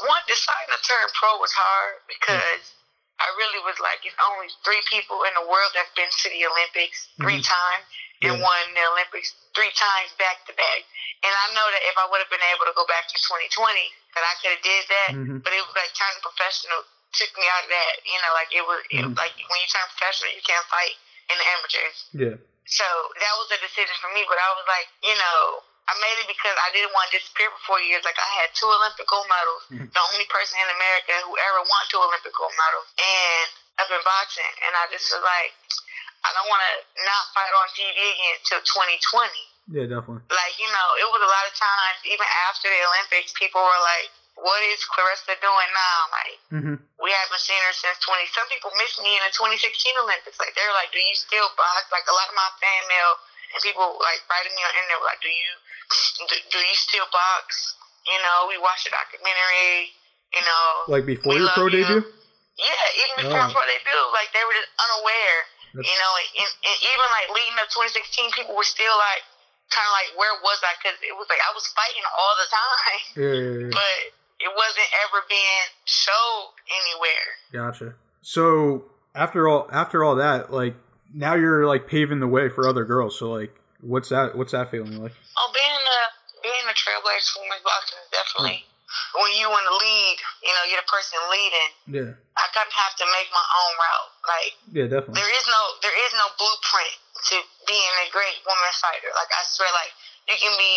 one 0.06 0.25
deciding 0.26 0.70
to 0.75 0.81
turn 0.87 1.06
pro 1.14 1.38
was 1.38 1.52
hard 1.52 2.02
because 2.06 2.75
I 3.19 3.26
really 3.34 3.62
was 3.66 3.78
like, 3.82 4.02
it's 4.06 4.16
only 4.31 4.46
three 4.62 4.82
people 4.87 5.26
in 5.26 5.34
the 5.34 5.46
world 5.46 5.70
that's 5.75 5.90
been 5.99 6.06
to 6.06 6.28
the 6.31 6.46
Olympics 6.46 7.10
3 7.19 7.26
mm-hmm. 7.26 7.43
times 7.43 7.87
and 8.22 8.38
yeah. 8.38 8.43
won 8.43 8.62
the 8.75 8.84
Olympics 8.94 9.34
three 9.55 9.70
times 9.75 10.10
back 10.19 10.43
to 10.46 10.55
back. 10.55 10.82
And 11.22 11.31
I 11.34 11.46
know 11.55 11.66
that 11.66 11.82
if 11.87 11.99
I 11.99 12.06
would 12.10 12.22
have 12.22 12.31
been 12.31 12.46
able 12.55 12.66
to 12.70 12.75
go 12.78 12.87
back 12.87 13.10
to 13.10 13.16
2020, 13.19 13.90
that 14.16 14.25
I 14.25 14.32
could 14.40 14.52
have 14.56 14.64
did 14.64 14.84
that. 14.88 15.10
Mm-hmm. 15.14 15.38
But 15.44 15.52
it 15.52 15.62
was 15.64 15.75
like 15.76 15.93
turning 15.93 16.22
professional 16.25 16.84
took 17.12 17.32
me 17.40 17.46
out 17.56 17.64
of 17.64 17.70
that. 17.72 17.94
You 18.05 18.19
know, 18.20 18.32
like 18.37 18.50
it 18.52 18.64
was 18.64 18.81
mm-hmm. 18.93 19.12
it, 19.12 19.16
like 19.16 19.34
when 19.37 19.58
you 19.60 19.69
turn 19.70 19.87
professional, 19.96 20.32
you 20.32 20.44
can't 20.44 20.64
fight 20.69 20.96
in 21.32 21.37
the 21.37 21.46
amateurs. 21.58 21.99
Yeah. 22.12 22.37
So 22.69 22.84
that 22.84 23.34
was 23.40 23.49
a 23.56 23.60
decision 23.64 23.96
for 24.00 24.12
me. 24.12 24.28
But 24.28 24.37
I 24.37 24.49
was 24.52 24.66
like, 24.69 24.88
you 25.00 25.16
know, 25.16 25.64
I 25.88 25.96
made 26.05 26.20
it 26.20 26.28
because 26.28 26.52
I 26.60 26.69
didn't 26.76 26.93
want 26.93 27.08
to 27.08 27.16
disappear 27.16 27.49
for 27.49 27.76
four 27.76 27.81
years. 27.81 28.05
Like 28.05 28.20
I 28.20 28.28
had 28.44 28.52
two 28.52 28.69
Olympic 28.69 29.08
gold 29.08 29.25
medals, 29.25 29.64
mm-hmm. 29.72 29.88
the 29.88 30.02
only 30.12 30.28
person 30.28 30.60
in 30.60 30.69
America 30.76 31.16
who 31.25 31.32
ever 31.32 31.64
won 31.64 31.82
two 31.88 32.00
Olympic 32.00 32.32
gold 32.37 32.52
medals, 32.60 32.88
and 33.00 33.49
up 33.81 33.88
in 33.88 34.02
boxing. 34.05 34.52
And 34.69 34.72
I 34.76 34.84
just 34.93 35.08
was 35.08 35.25
like, 35.25 35.56
I 36.26 36.28
don't 36.37 36.50
want 36.50 36.60
to 36.60 36.75
not 37.08 37.25
fight 37.32 37.52
on 37.56 37.72
TV 37.72 37.96
again 37.96 38.37
until 38.37 38.60
2020. 38.60 39.47
Yeah, 39.69 39.85
definitely. 39.85 40.25
Like 40.32 40.56
you 40.56 40.69
know, 40.73 40.88
it 40.97 41.09
was 41.12 41.20
a 41.20 41.29
lot 41.29 41.44
of 41.44 41.53
times, 41.53 42.00
even 42.09 42.25
after 42.49 42.73
the 42.73 42.81
Olympics, 42.88 43.37
people 43.37 43.61
were 43.61 43.82
like, 43.85 44.09
"What 44.41 44.65
is 44.65 44.81
Claressa 44.88 45.37
doing 45.44 45.70
now?" 45.76 45.99
Like 46.09 46.38
mm-hmm. 46.56 46.76
we 47.05 47.11
haven't 47.12 47.44
seen 47.44 47.61
her 47.69 47.75
since 47.76 48.00
20. 48.00 48.25
Some 48.32 48.49
people 48.49 48.73
missed 48.81 48.97
me 49.05 49.12
in 49.12 49.23
the 49.29 49.32
2016 49.37 49.61
Olympics. 50.00 50.41
Like 50.41 50.56
they're 50.56 50.73
like, 50.73 50.88
"Do 50.88 51.00
you 51.00 51.12
still 51.12 51.53
box?" 51.53 51.93
Like 51.93 52.09
a 52.09 52.17
lot 52.17 52.32
of 52.32 52.37
my 52.37 52.49
fan 52.56 52.82
mail 52.88 53.12
and 53.53 53.61
people 53.61 53.97
like 54.00 54.25
writing 54.29 54.56
me 54.56 54.62
on 54.65 54.73
internet 54.73 54.99
were 55.05 55.11
like, 55.12 55.20
"Do 55.20 55.32
you 55.32 55.53
do, 56.32 56.37
do 56.49 56.59
you 56.65 56.76
still 56.76 57.09
box?" 57.12 57.76
You 58.09 58.19
know, 58.25 58.49
we 58.49 58.56
watched 58.56 58.88
a 58.88 58.93
documentary. 58.93 59.93
You 60.32 60.44
know, 60.44 60.65
like 60.88 61.05
before 61.05 61.37
your 61.37 61.53
pro 61.53 61.69
you. 61.69 61.85
debut. 61.85 62.05
Yeah, 62.56 62.85
even 63.05 63.15
before 63.29 63.44
oh. 63.44 63.53
pro 63.53 63.65
debut, 63.65 64.05
like 64.17 64.32
they 64.32 64.44
were 64.44 64.56
just 64.56 64.73
unaware. 64.81 65.38
That's... 65.76 65.85
You 65.85 65.97
know, 66.00 66.12
and, 66.17 66.53
and 66.65 66.76
even 66.88 67.06
like 67.12 67.29
leading 67.37 67.56
up 67.61 67.69
2016, 67.69 68.32
people 68.32 68.56
were 68.56 68.65
still 68.65 68.97
like 68.97 69.25
kind 69.70 69.87
of 69.87 69.94
like, 69.94 70.11
where 70.17 70.35
was 70.41 70.59
I? 70.65 70.73
Because 70.81 70.99
it 71.05 71.15
was 71.17 71.29
like 71.29 71.41
I 71.44 71.53
was 71.53 71.67
fighting 71.73 72.05
all 72.09 72.35
the 72.37 72.49
time, 72.49 73.03
yeah, 73.17 73.35
yeah, 73.38 73.56
yeah. 73.67 73.73
but 73.73 73.99
it 74.41 74.53
wasn't 74.55 74.91
ever 75.06 75.25
being 75.29 75.67
showed 75.85 76.55
anywhere. 76.70 77.29
Gotcha. 77.53 77.94
So 78.23 78.85
after 79.15 79.49
all, 79.49 79.69
after 79.73 80.05
all 80.05 80.17
that, 80.17 80.53
like 80.53 80.75
now 81.12 81.35
you're 81.35 81.67
like 81.67 81.89
paving 81.89 82.20
the 82.20 82.31
way 82.31 82.48
for 82.48 82.69
other 82.69 82.84
girls. 82.84 83.19
So 83.19 83.31
like, 83.31 83.55
what's 83.81 84.08
that? 84.10 84.37
What's 84.37 84.53
that 84.53 84.70
feeling 84.70 85.01
like? 85.01 85.15
Oh, 85.37 85.51
being 85.53 85.75
a 85.75 86.01
being 86.43 86.67
a 86.70 86.75
trailblazer 86.75 87.34
for 87.34 87.43
women's 87.43 87.65
boxing 87.67 87.98
is 87.98 88.10
definitely 88.15 88.63
mm. 88.63 89.19
when 89.19 89.31
you 89.34 89.51
in 89.51 89.65
the 89.67 89.77
lead. 89.77 90.17
You 90.46 90.53
know, 90.55 90.65
you're 90.70 90.82
the 90.82 90.91
person 90.91 91.19
leading. 91.32 91.70
Yeah. 91.91 92.13
I 92.39 92.44
kind 92.55 92.69
of 92.70 92.77
have 92.79 92.94
to 93.03 93.06
make 93.10 93.29
my 93.34 93.43
own 93.43 93.72
route. 93.75 94.13
Like, 94.22 94.53
yeah, 94.70 94.87
definitely. 94.87 95.19
There 95.19 95.32
is 95.34 95.46
no 95.51 95.63
there 95.82 95.96
is 96.06 96.13
no 96.15 96.27
blueprint 96.39 96.94
to 97.19 97.37
being 97.67 97.94
a 98.05 98.08
great 98.15 98.39
woman 98.46 98.72
fighter. 98.79 99.10
Like 99.15 99.31
I 99.34 99.43
swear, 99.46 99.69
like 99.75 99.93
you 100.31 100.37
can 100.39 100.55
be 100.56 100.77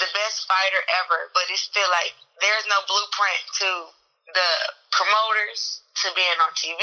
the 0.00 0.08
best 0.10 0.48
fighter 0.48 0.82
ever, 1.04 1.30
but 1.36 1.46
it's 1.52 1.68
still 1.68 1.88
like 1.92 2.16
there's 2.40 2.66
no 2.66 2.80
blueprint 2.88 3.42
to 3.60 3.68
the 4.32 4.50
promoters 4.90 5.84
to 6.02 6.10
being 6.16 6.38
on 6.40 6.50
TV. 6.56 6.82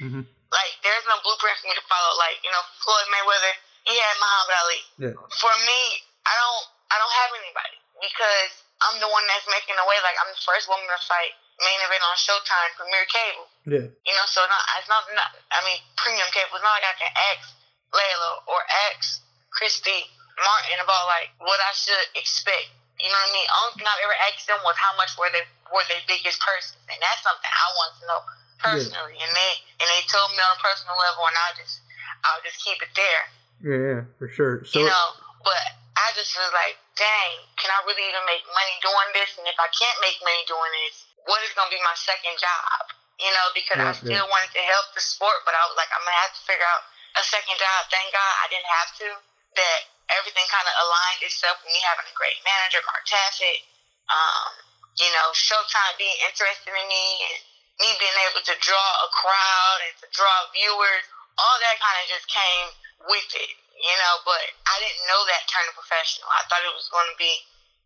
Mm-hmm 0.00 0.24
like, 0.52 0.72
there's 0.82 1.06
no 1.10 1.18
blueprint 1.26 1.58
for 1.58 1.66
me 1.66 1.74
to 1.74 1.86
follow. 1.90 2.12
Like, 2.18 2.38
you 2.46 2.50
know, 2.54 2.62
Floyd 2.82 3.06
Mayweather, 3.10 3.54
he 3.86 3.94
had 3.98 4.14
Muhammad 4.18 4.56
Ali. 4.62 4.82
Yeah. 5.10 5.14
For 5.42 5.52
me, 5.66 5.80
I 6.22 6.34
don't, 6.34 6.64
I 6.90 6.96
don't 7.02 7.16
have 7.26 7.30
anybody 7.34 7.78
because 7.98 8.52
I'm 8.86 8.96
the 9.02 9.10
one 9.10 9.26
that's 9.26 9.46
making 9.50 9.74
the 9.74 9.86
way. 9.86 9.98
Like, 10.06 10.14
I'm 10.22 10.30
the 10.30 10.42
first 10.46 10.70
woman 10.70 10.86
to 10.86 11.00
fight 11.02 11.34
main 11.58 11.80
event 11.88 12.04
on 12.04 12.14
Showtime, 12.20 12.70
Premier 12.78 13.04
Cable. 13.08 13.46
Yeah. 13.66 13.86
You 13.90 14.14
know, 14.14 14.26
so 14.28 14.44
it's 14.44 14.52
not, 14.52 14.64
it's 14.78 14.90
not, 14.90 15.02
not 15.16 15.30
I 15.50 15.64
mean, 15.66 15.80
premium 15.98 16.28
cable. 16.30 16.54
It's 16.54 16.62
not 16.62 16.78
like 16.78 16.86
I 16.86 16.94
can 16.94 17.12
ask 17.34 17.55
Laila 17.96 18.32
or 18.44 18.60
ask 18.92 19.24
Christy 19.48 20.12
Martin 20.36 20.78
about 20.84 21.08
like 21.08 21.32
what 21.40 21.56
I 21.64 21.72
should 21.72 22.06
expect. 22.12 22.68
You 23.00 23.08
know 23.08 23.20
what 23.20 23.32
I 23.32 23.36
mean? 23.36 23.48
Only 23.48 23.72
thing 23.76 23.88
I've 23.88 24.04
ever 24.04 24.18
asked 24.28 24.48
them 24.48 24.60
was 24.64 24.76
how 24.76 24.92
much 24.96 25.12
were 25.16 25.28
they 25.32 25.44
were 25.72 25.84
they 25.88 26.00
biggest 26.08 26.40
person, 26.40 26.80
and 26.88 27.00
that's 27.00 27.24
something 27.24 27.48
I 27.48 27.66
want 27.76 27.92
to 28.00 28.02
know 28.08 28.20
personally, 28.60 29.16
yeah. 29.16 29.24
and 29.24 29.32
they 29.36 29.52
and 29.80 29.86
they 29.88 30.02
told 30.08 30.32
me 30.32 30.40
on 30.40 30.56
a 30.56 30.60
personal 30.60 30.96
level, 30.96 31.28
and 31.28 31.36
I 31.36 31.48
just 31.60 31.84
I'll 32.24 32.40
just 32.44 32.60
keep 32.64 32.80
it 32.80 32.92
there. 32.96 33.24
Yeah, 33.60 33.80
yeah, 33.80 34.00
for 34.16 34.28
sure. 34.28 34.64
So 34.64 34.80
you 34.80 34.88
know, 34.88 35.06
but 35.44 35.60
I 35.96 36.12
just 36.16 36.32
was 36.36 36.52
like, 36.52 36.76
dang, 36.96 37.32
can 37.56 37.72
I 37.72 37.80
really 37.88 38.04
even 38.04 38.24
make 38.28 38.44
money 38.48 38.76
doing 38.84 39.10
this? 39.16 39.36
And 39.40 39.48
if 39.48 39.56
I 39.56 39.68
can't 39.72 39.96
make 40.04 40.20
money 40.20 40.44
doing 40.44 40.72
this, 40.84 41.08
what 41.24 41.40
is 41.44 41.52
going 41.56 41.68
to 41.68 41.74
be 41.74 41.80
my 41.80 41.96
second 41.96 42.36
job? 42.36 42.92
You 43.16 43.32
know, 43.32 43.46
because 43.56 43.80
yeah, 43.80 43.88
I 43.88 43.92
still 43.96 44.24
yeah. 44.24 44.28
wanted 44.28 44.52
to 44.52 44.62
help 44.64 44.92
the 44.92 45.00
sport, 45.00 45.40
but 45.48 45.56
I 45.56 45.64
was 45.68 45.76
like, 45.80 45.88
I'm 45.88 46.04
gonna 46.04 46.20
have 46.20 46.36
to 46.36 46.42
figure 46.44 46.68
out 46.68 46.84
a 47.16 47.24
second 47.24 47.56
job. 47.58 47.80
Thank 47.88 48.12
God 48.12 48.32
I 48.42 48.46
didn't 48.52 48.68
have 48.68 48.90
to. 49.02 49.08
That 49.56 49.80
everything 50.12 50.44
kind 50.52 50.68
of 50.68 50.74
aligned 50.84 51.22
itself 51.24 51.58
with 51.64 51.72
me 51.72 51.80
having 51.82 52.06
a 52.06 52.14
great 52.16 52.36
manager, 52.44 52.84
Mark 52.84 53.02
Taffet. 53.08 53.64
Um, 54.12 54.52
you 55.00 55.08
know, 55.12 55.32
Showtime 55.34 55.96
being 55.98 56.16
interested 56.24 56.72
in 56.72 56.86
me 56.88 57.06
and 57.32 57.38
me 57.80 57.88
being 58.00 58.18
able 58.30 58.40
to 58.44 58.54
draw 58.60 58.88
a 59.04 59.08
crowd 59.12 59.78
and 59.84 59.94
to 60.00 60.06
draw 60.12 60.48
viewers, 60.52 61.04
all 61.36 61.56
that 61.60 61.76
kind 61.80 61.98
of 62.00 62.06
just 62.08 62.24
came 62.28 62.68
with 63.12 63.28
it, 63.36 63.52
you 63.76 63.96
know. 64.00 64.14
But 64.24 64.44
I 64.68 64.76
didn't 64.80 65.04
know 65.08 65.20
that 65.28 65.44
turning 65.48 65.76
professional. 65.76 66.28
I 66.32 66.44
thought 66.48 66.64
it 66.64 66.72
was 66.72 66.88
going 66.88 67.08
to 67.12 67.18
be 67.20 67.32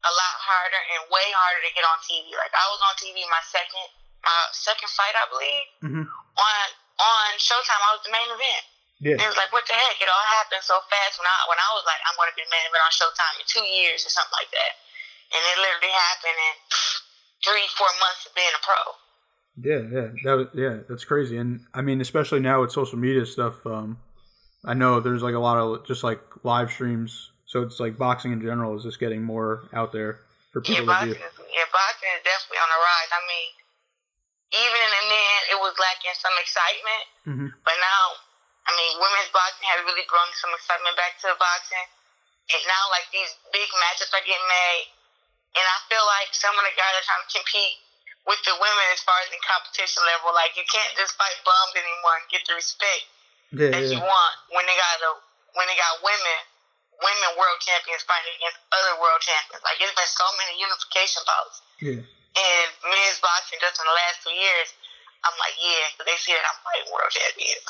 a 0.06 0.12
lot 0.12 0.34
harder 0.38 0.82
and 0.96 1.10
way 1.10 1.28
harder 1.34 1.60
to 1.66 1.72
get 1.74 1.84
on 1.86 1.98
TV. 2.06 2.30
Like 2.38 2.54
I 2.54 2.66
was 2.70 2.80
on 2.86 2.94
TV 2.98 3.26
my 3.30 3.42
second 3.46 3.86
my 4.22 4.40
second 4.52 4.90
fight, 4.92 5.16
I 5.16 5.26
believe, 5.32 5.66
Mhm. 5.82 6.04
on 6.06 6.66
on 7.00 7.28
Showtime. 7.40 7.80
I 7.82 7.90
was 7.96 8.04
the 8.04 8.12
main 8.14 8.28
event. 8.30 8.64
Yeah. 9.00 9.16
It 9.16 9.26
was 9.32 9.36
like, 9.40 9.48
what 9.50 9.64
the 9.64 9.72
heck? 9.72 9.96
It 9.96 10.08
all 10.12 10.26
happened 10.36 10.60
so 10.60 10.76
fast 10.92 11.16
when 11.16 11.24
I 11.24 11.36
when 11.48 11.56
I 11.56 11.68
was 11.72 11.84
like, 11.88 12.00
I'm 12.04 12.12
going 12.20 12.28
to 12.28 12.36
be 12.36 12.44
the 12.44 12.52
main 12.52 12.68
event 12.68 12.84
on 12.84 12.92
Showtime 12.92 13.36
in 13.40 13.46
two 13.48 13.64
years 13.64 14.04
or 14.04 14.12
something 14.12 14.36
like 14.36 14.52
that, 14.52 14.72
and 15.32 15.40
it 15.40 15.56
literally 15.56 15.94
happened 15.96 16.36
in 16.36 16.54
three, 17.40 17.66
four 17.80 17.88
months 17.96 18.28
of 18.28 18.36
being 18.36 18.52
a 18.52 18.60
pro. 18.60 18.80
Yeah, 19.60 19.82
yeah, 19.88 20.08
that 20.24 20.34
was, 20.36 20.48
yeah, 20.52 20.76
that's 20.88 21.04
crazy. 21.08 21.40
And 21.40 21.64
I 21.72 21.80
mean, 21.80 22.00
especially 22.04 22.40
now 22.44 22.60
with 22.60 22.72
social 22.76 23.00
media 23.00 23.24
stuff, 23.24 23.64
um, 23.64 23.98
I 24.64 24.76
know 24.76 25.00
there's 25.00 25.24
like 25.24 25.34
a 25.34 25.40
lot 25.42 25.56
of 25.56 25.84
just 25.88 26.04
like 26.04 26.20
live 26.44 26.68
streams. 26.70 27.32
So 27.48 27.64
it's 27.66 27.80
like 27.80 27.98
boxing 27.98 28.30
in 28.30 28.40
general 28.44 28.76
is 28.78 28.84
just 28.86 29.00
getting 29.02 29.24
more 29.26 29.66
out 29.74 29.90
there 29.90 30.22
for 30.52 30.60
Yeah, 30.62 30.84
people 30.84 30.92
to 30.92 30.92
boxing, 30.92 31.18
view. 31.18 31.24
is, 31.24 31.34
yeah, 31.50 31.66
boxing 31.74 32.12
is 32.14 32.22
definitely 32.22 32.60
on 32.62 32.70
the 32.70 32.78
rise. 32.78 33.10
I 33.10 33.20
mean, 33.26 33.48
even 34.54 34.80
in 35.02 35.06
the 35.10 35.18
end, 35.18 35.44
it 35.50 35.58
was 35.58 35.74
lacking 35.80 36.14
some 36.14 36.36
excitement, 36.38 37.04
Mhm. 37.26 37.48
but 37.64 37.74
now, 37.80 38.02
I 38.70 38.78
mean, 38.78 39.02
women's 39.02 39.34
boxing 39.34 39.66
has 39.66 39.82
really 39.82 40.06
brought 40.06 40.30
some 40.38 40.54
excitement 40.54 40.94
back 40.94 41.18
to 41.26 41.34
boxing, 41.34 41.86
and 42.54 42.62
now 42.70 42.82
like 42.94 43.10
these 43.10 43.34
big 43.50 43.66
matches 43.82 44.14
are 44.14 44.22
getting 44.22 44.46
made, 44.46 44.86
and 45.58 45.66
I 45.66 45.76
feel 45.90 46.06
like 46.06 46.30
some 46.30 46.54
of 46.54 46.62
the 46.62 46.70
guys 46.78 46.94
are 46.94 47.06
trying 47.10 47.26
to 47.26 47.30
compete 47.34 47.76
with 48.30 48.38
the 48.46 48.54
women 48.54 48.86
as 48.94 49.02
far 49.02 49.18
as 49.26 49.28
in 49.34 49.42
competition 49.42 50.06
level. 50.06 50.30
Like 50.30 50.54
you 50.54 50.62
can't 50.70 50.94
just 50.94 51.18
fight 51.18 51.34
bums 51.42 51.74
anymore 51.74 52.14
and 52.22 52.26
get 52.30 52.46
the 52.46 52.54
respect 52.54 53.04
Yeah, 53.50 53.74
that 53.74 53.84
you 53.90 53.98
want 53.98 54.34
when 54.54 54.62
they 54.70 54.78
got 54.78 55.02
a 55.02 55.12
when 55.58 55.66
they 55.66 55.74
got 55.74 55.98
women 56.06 56.40
women 57.00 57.30
world 57.40 57.58
champions 57.64 58.04
fighting 58.04 58.36
against 58.38 58.60
other 58.76 58.94
world 59.00 59.20
champions. 59.24 59.64
Like 59.64 59.80
it's 59.80 59.92
been 59.96 60.12
so 60.12 60.26
many 60.36 60.60
unification 60.60 61.24
bouts. 61.24 61.56
yeah, 61.80 62.00
And 62.04 62.68
men's 62.84 63.18
boxing 63.24 63.56
just 63.58 63.80
in 63.80 63.88
the 63.88 63.96
last 63.96 64.16
two 64.20 64.36
years, 64.36 64.68
I'm 65.24 65.36
like, 65.38 65.56
yeah, 65.60 65.84
'cause 65.96 66.06
they 66.06 66.16
see 66.16 66.32
that 66.32 66.46
I'm 66.48 66.60
fighting 66.64 66.92
world 66.92 67.12
champions. 67.12 67.66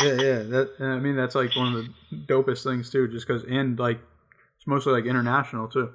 yeah, 0.00 0.16
yeah. 0.28 0.42
That 0.50 0.96
I 0.96 0.98
mean, 0.98 1.16
that's 1.16 1.34
like 1.34 1.54
one 1.56 1.74
of 1.74 1.84
the 1.84 2.16
dopest 2.16 2.64
things 2.64 2.90
too. 2.90 3.08
Just 3.08 3.26
because 3.26 3.44
and 3.44 3.78
like 3.78 4.00
it's 4.56 4.66
mostly 4.66 4.92
like 4.92 5.06
international 5.06 5.68
too. 5.68 5.90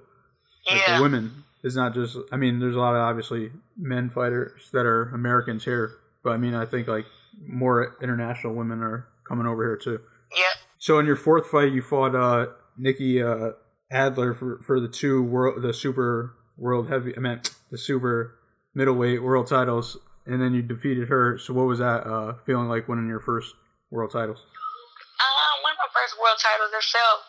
Like 0.69 0.81
yeah. 0.87 0.97
the 0.97 1.03
women 1.03 1.43
is 1.63 1.75
not 1.75 1.93
just. 1.93 2.17
I 2.31 2.37
mean, 2.37 2.59
there's 2.59 2.75
a 2.75 2.79
lot 2.79 2.95
of 2.95 3.01
obviously 3.01 3.51
men 3.77 4.09
fighters 4.09 4.69
that 4.73 4.85
are 4.85 5.09
Americans 5.09 5.65
here, 5.65 5.97
but 6.23 6.31
I 6.31 6.37
mean, 6.37 6.55
I 6.55 6.65
think 6.65 6.87
like 6.87 7.05
more 7.45 7.95
international 8.01 8.53
women 8.55 8.81
are 8.81 9.07
coming 9.27 9.45
over 9.45 9.63
here 9.63 9.77
too. 9.77 9.99
Yep. 10.31 10.57
So 10.79 10.99
in 10.99 11.05
your 11.05 11.15
fourth 11.15 11.47
fight, 11.47 11.71
you 11.71 11.81
fought 11.81 12.15
uh, 12.15 12.47
Nikki 12.77 13.21
uh, 13.21 13.51
Adler 13.91 14.33
for, 14.33 14.59
for 14.63 14.79
the 14.79 14.87
two 14.87 15.23
world, 15.23 15.61
the 15.61 15.73
super 15.73 16.35
world 16.57 16.89
heavy. 16.89 17.15
I 17.15 17.19
meant 17.19 17.51
the 17.71 17.77
super 17.77 18.35
middleweight 18.73 19.23
world 19.23 19.47
titles, 19.47 19.97
and 20.25 20.41
then 20.41 20.53
you 20.53 20.61
defeated 20.61 21.07
her. 21.09 21.37
So 21.37 21.53
what 21.53 21.69
was 21.69 21.79
that 21.79 22.05
uh, 22.05 22.41
feeling 22.45 22.67
like 22.67 22.89
winning 22.89 23.07
your 23.07 23.21
first 23.21 23.53
world 23.93 24.11
titles? 24.11 24.41
Um, 24.41 25.55
when 25.63 25.73
my 25.77 25.89
first 25.93 26.17
world 26.19 26.37
titles, 26.41 26.73
it 26.73 26.85
felt 26.85 27.21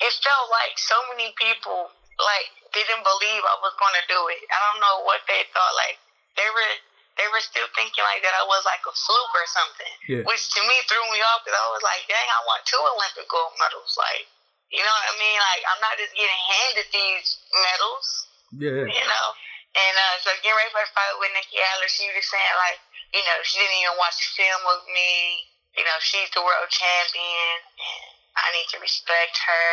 it 0.00 0.14
felt 0.20 0.46
like 0.52 0.76
so 0.76 0.94
many 1.12 1.32
people 1.40 1.88
like 2.20 2.48
didn't 2.70 3.02
believe 3.02 3.42
I 3.42 3.56
was 3.64 3.74
gonna 3.80 4.04
do 4.06 4.20
it. 4.30 4.40
I 4.50 4.58
don't 4.70 4.80
know 4.82 5.02
what 5.08 5.22
they 5.26 5.42
thought. 5.50 5.74
Like 5.74 5.98
they 6.38 6.46
were 6.52 6.72
they 7.18 7.26
were 7.30 7.42
still 7.42 7.66
thinking 7.78 8.02
like 8.06 8.22
that 8.26 8.34
I 8.34 8.44
was 8.46 8.62
like 8.66 8.82
a 8.86 8.94
fluke 8.94 9.34
or 9.38 9.46
something, 9.46 9.94
Yeah. 10.10 10.22
which 10.26 10.50
to 10.54 10.60
me 10.66 10.76
threw 10.90 11.02
me 11.14 11.22
off 11.30 11.46
because 11.46 11.54
I 11.54 11.70
was 11.70 11.82
like, 11.86 12.02
dang, 12.10 12.26
I 12.26 12.42
want 12.42 12.66
two 12.66 12.82
Olympic 12.82 13.26
gold 13.30 13.54
medals. 13.62 13.94
Like, 13.94 14.26
you 14.74 14.82
know 14.82 14.90
what 14.90 15.10
I 15.10 15.16
mean? 15.18 15.38
Like 15.38 15.62
I'm 15.62 15.80
not 15.82 15.94
just 15.94 16.14
getting 16.14 16.42
handed 16.50 16.86
these 16.90 17.26
medals 17.54 18.06
yeah, 18.54 18.86
you 18.86 19.06
know. 19.10 19.26
And 19.74 19.94
uh, 19.98 20.16
so 20.22 20.30
getting 20.38 20.54
ready 20.54 20.70
for 20.70 20.82
the 20.86 20.92
fight 20.94 21.18
with 21.18 21.34
Nikki 21.34 21.58
Adler, 21.58 21.90
she 21.90 22.06
was 22.14 22.22
saying 22.30 22.56
like, 22.62 22.78
you 23.10 23.22
know, 23.26 23.38
she 23.42 23.58
didn't 23.58 23.82
even 23.82 23.98
watch 23.98 24.14
the 24.22 24.30
film 24.38 24.60
with 24.70 24.86
me. 24.94 25.50
You 25.74 25.82
know, 25.82 25.98
she's 25.98 26.30
the 26.30 26.42
world 26.42 26.70
champion, 26.70 27.58
and 27.58 28.10
I 28.38 28.54
need 28.54 28.70
to 28.70 28.78
respect 28.78 29.34
her. 29.42 29.70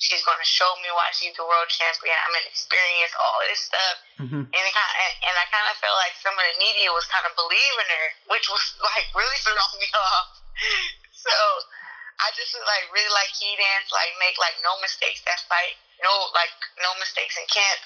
She's 0.00 0.24
going 0.24 0.40
to 0.40 0.48
show 0.48 0.72
me 0.80 0.88
why 0.94 1.12
she's 1.12 1.36
the 1.36 1.44
world 1.44 1.68
champion. 1.68 2.16
I'm 2.16 2.32
an 2.32 2.48
experience, 2.48 3.12
all 3.18 3.36
this 3.44 3.60
stuff. 3.60 3.96
hmm 4.16 4.44
And 4.48 4.62
it 4.64 4.72
kind 4.72 4.88
of, 4.88 5.10
and 5.28 5.36
I 5.36 5.44
kind 5.52 5.68
of 5.68 5.76
felt 5.76 5.98
like 6.00 6.16
some 6.24 6.32
of 6.32 6.40
the 6.40 6.56
media 6.56 6.88
was 6.88 7.04
kind 7.12 7.28
of 7.28 7.36
believing 7.36 7.88
her, 7.92 8.06
which 8.32 8.48
was 8.48 8.64
like 8.80 9.12
really 9.12 9.36
throwing 9.44 9.76
me 9.76 9.90
off. 9.92 10.28
So 11.12 11.34
I 12.18 12.30
just 12.34 12.54
was 12.54 12.64
like 12.64 12.88
really 12.94 13.10
like 13.12 13.30
key 13.34 13.52
dance, 13.58 13.90
like 13.92 14.14
make 14.22 14.38
like 14.38 14.56
no 14.64 14.78
mistakes 14.80 15.20
that 15.28 15.44
fight, 15.50 15.76
no 16.00 16.10
like 16.34 16.54
no 16.80 16.94
mistakes 17.02 17.36
in 17.36 17.46
camp, 17.50 17.80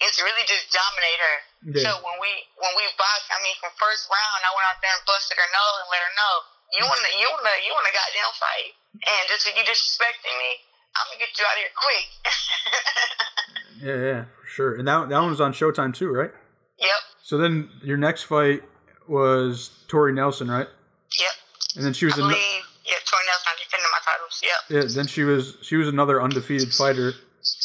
to 0.00 0.20
really 0.24 0.46
just 0.48 0.70
dominate 0.72 1.20
her. 1.20 1.36
Yeah. 1.76 1.82
So 1.84 1.90
when 2.04 2.16
we 2.22 2.30
when 2.56 2.72
we 2.78 2.84
boxed, 2.96 3.28
I 3.32 3.38
mean 3.44 3.56
from 3.60 3.72
first 3.76 4.06
round, 4.08 4.40
I 4.44 4.50
went 4.54 4.66
out 4.70 4.78
there 4.80 4.92
and 4.94 5.04
busted 5.04 5.36
her 5.36 5.50
nose 5.52 5.76
and 5.84 5.88
let 5.92 6.00
her 6.04 6.14
know 6.16 6.34
you 6.74 6.82
wanna 6.82 7.10
you 7.14 7.26
wanna 7.30 7.54
you 7.62 7.72
wanna 7.74 7.92
goddamn 7.94 8.32
fight, 8.38 8.72
and 9.06 9.22
just 9.30 9.46
if 9.46 9.54
you 9.54 9.62
disrespecting 9.62 10.34
me, 10.34 10.50
I'm 10.98 11.06
gonna 11.10 11.22
get 11.22 11.30
you 11.36 11.44
out 11.46 11.56
of 11.56 11.62
here 11.62 11.74
quick. 11.76 12.06
yeah, 13.86 13.98
yeah, 14.02 14.22
for 14.40 14.46
sure. 14.46 14.72
And 14.76 14.86
that 14.88 15.08
that 15.08 15.20
one 15.20 15.30
was 15.30 15.40
on 15.40 15.52
Showtime 15.52 15.94
too, 15.94 16.10
right? 16.10 16.30
yep, 16.78 17.00
So 17.22 17.38
then 17.38 17.70
your 17.82 17.96
next 17.96 18.24
fight 18.24 18.62
was 19.08 19.70
Tori 19.88 20.12
Nelson, 20.12 20.50
right? 20.50 20.68
yep. 21.18 21.34
And 21.76 21.84
then 21.84 21.92
she 21.92 22.06
was 22.06 22.14
I 22.14 22.18
believe, 22.18 22.36
yeah, 22.84 22.94
Tori 23.04 23.24
Nelson, 23.28 23.52
defending 23.62 23.92
my 23.92 24.02
titles. 24.04 24.42
Yep. 24.42 24.60
yeah. 24.70 24.94
Then 24.94 25.06
she 25.06 25.22
was 25.22 25.56
she 25.62 25.76
was 25.76 25.88
another 25.88 26.22
undefeated 26.22 26.72
fighter. 26.72 27.12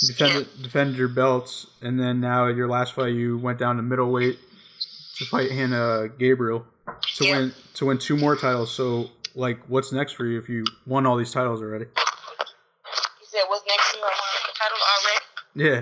Defended 0.07 0.47
defended 0.63 0.97
your 0.97 1.07
belts, 1.09 1.67
and 1.81 1.99
then 1.99 2.19
now 2.19 2.47
your 2.47 2.67
last 2.67 2.93
fight 2.93 3.13
you 3.13 3.37
went 3.37 3.59
down 3.59 3.75
to 3.77 3.83
middleweight 3.83 4.39
to 5.17 5.25
fight 5.25 5.51
Hanna 5.51 6.09
Gabriel 6.17 6.65
to 7.17 7.25
Yeah. 7.25 7.37
win 7.37 7.53
to 7.75 7.85
win 7.85 7.97
two 7.99 8.17
more 8.17 8.35
titles. 8.35 8.73
So 8.73 9.11
like, 9.35 9.61
what's 9.67 9.91
next 9.91 10.13
for 10.13 10.25
you 10.25 10.39
if 10.39 10.49
you 10.49 10.65
won 10.87 11.05
all 11.05 11.17
these 11.17 11.31
titles 11.31 11.61
already? 11.61 11.85
You 11.85 13.25
said 13.29 13.45
what's 13.47 13.61
next? 13.67 13.93
I 13.93 13.99
want 14.01 14.15
the 14.47 14.53
titles 14.57 14.81
already. 14.81 15.21
Yeah, 15.53 15.79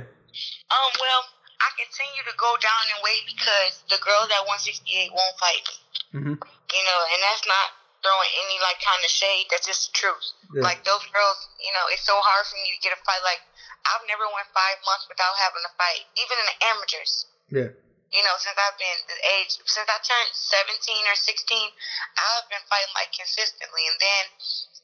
Um, 0.69 0.91
well, 0.99 1.21
I 1.61 1.69
continue 1.77 2.23
to 2.27 2.35
go 2.37 2.57
down 2.59 2.83
in 2.91 2.97
weight 3.05 3.23
because 3.29 3.83
the 3.89 3.97
girls 4.03 4.27
at 4.33 4.43
168 4.45 5.13
won't 5.13 5.35
fight 5.39 5.63
me. 5.63 5.75
hmm 6.11 6.35
You 6.35 6.83
know, 6.85 6.99
and 7.13 7.19
that's 7.23 7.45
not 7.47 7.67
throwing 8.03 8.31
any 8.45 8.57
like 8.63 8.79
kind 8.83 8.99
of 9.03 9.11
shade. 9.11 9.45
That's 9.51 9.65
just 9.67 9.91
the 9.91 9.93
truth. 9.97 10.25
Yeah. 10.55 10.63
Like 10.63 10.83
those 10.85 11.03
girls, 11.13 11.37
you 11.61 11.71
know, 11.73 11.85
it's 11.91 12.03
so 12.05 12.15
hard 12.19 12.45
for 12.47 12.55
me 12.59 12.71
to 12.75 12.79
get 12.81 12.93
a 12.95 12.99
fight. 13.05 13.21
Like 13.23 13.41
I've 13.85 14.05
never 14.07 14.27
went 14.29 14.49
five 14.51 14.77
months 14.85 15.05
without 15.07 15.35
having 15.39 15.63
a 15.65 15.73
fight, 15.79 16.03
even 16.19 16.35
in 16.39 16.47
the 16.47 16.57
amateurs. 16.73 17.13
yeah, 17.49 17.69
You 18.11 18.21
know, 18.25 18.35
since 18.41 18.57
I've 18.57 18.77
been 18.77 18.99
the 19.07 19.19
age, 19.39 19.55
since 19.65 19.87
I 19.87 19.97
turned 20.01 20.31
17 20.33 21.09
or 21.09 21.17
16, 21.17 21.71
I've 22.17 22.47
been 22.49 22.63
fighting 22.69 22.93
like 22.93 23.13
consistently. 23.13 23.83
And 23.89 23.97
then 24.01 24.23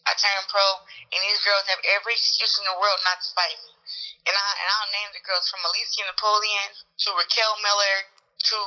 I 0.05 0.13
turned 0.13 0.45
pro, 0.49 0.85
and 1.13 1.19
these 1.21 1.41
girls 1.41 1.65
have 1.69 1.81
every 1.97 2.13
excuse 2.13 2.57
in 2.61 2.65
the 2.69 2.77
world 2.77 3.01
not 3.05 3.21
to 3.21 3.29
fight 3.33 3.57
me. 3.65 3.73
And, 4.25 4.33
I, 4.33 4.47
and 4.61 4.67
I'll 4.69 4.93
name 4.93 5.09
the 5.13 5.21
girls 5.25 5.45
from 5.49 5.61
Alicia 5.65 6.05
Napoleon 6.09 6.69
to 7.05 7.07
Raquel 7.13 7.57
Miller 7.61 8.09
to 8.45 8.57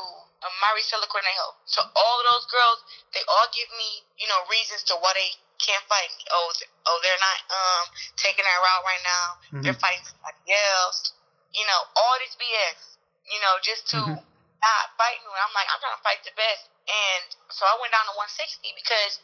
uh, 0.43 0.51
Maricela 0.63 1.07
Cornejo. 1.07 1.55
So 1.67 1.83
all 1.83 2.17
of 2.23 2.27
those 2.31 2.47
girls, 2.51 2.79
they 3.15 3.23
all 3.27 3.49
give 3.55 3.71
me, 3.79 4.03
you 4.19 4.27
know, 4.27 4.43
reasons 4.51 4.83
to 4.91 4.99
why 4.99 5.15
they 5.15 5.31
can't 5.59 5.85
fight 5.91 6.11
me. 6.17 6.25
Oh, 6.31 6.49
oh, 6.89 6.99
they're 7.03 7.19
not 7.23 7.39
um 7.51 7.85
taking 8.17 8.47
that 8.47 8.59
route 8.63 8.85
right 8.87 9.05
now. 9.05 9.27
They're 9.63 9.79
fighting 9.83 10.05
somebody 10.07 10.55
else. 10.55 11.13
You 11.53 11.67
know, 11.67 11.81
all 11.99 12.15
this 12.23 12.35
BS. 12.39 12.97
You 13.29 13.39
know, 13.45 13.59
just 13.61 13.85
to 13.93 13.99
Mhm. 14.01 14.17
not 14.63 14.85
fight 14.97 15.21
me. 15.23 15.31
I'm 15.35 15.53
like, 15.55 15.69
I'm 15.71 15.79
trying 15.79 15.95
to 15.99 16.03
fight 16.03 16.23
the 16.25 16.33
best. 16.35 16.71
And 16.89 17.25
so 17.53 17.67
I 17.69 17.77
went 17.79 17.93
down 17.93 18.07
to 18.09 18.15
160 18.17 18.73
because 18.75 19.21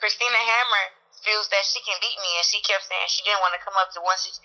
Christina 0.00 0.38
Hammer 0.40 0.96
feels 1.22 1.46
that 1.54 1.62
she 1.68 1.78
can 1.86 1.94
beat 2.00 2.18
me, 2.18 2.30
and 2.40 2.46
she 2.46 2.58
kept 2.64 2.82
saying 2.88 3.06
she 3.06 3.22
didn't 3.22 3.38
want 3.44 3.54
to 3.54 3.62
come 3.62 3.76
up 3.78 3.92
to 3.94 4.00
168 4.00 4.42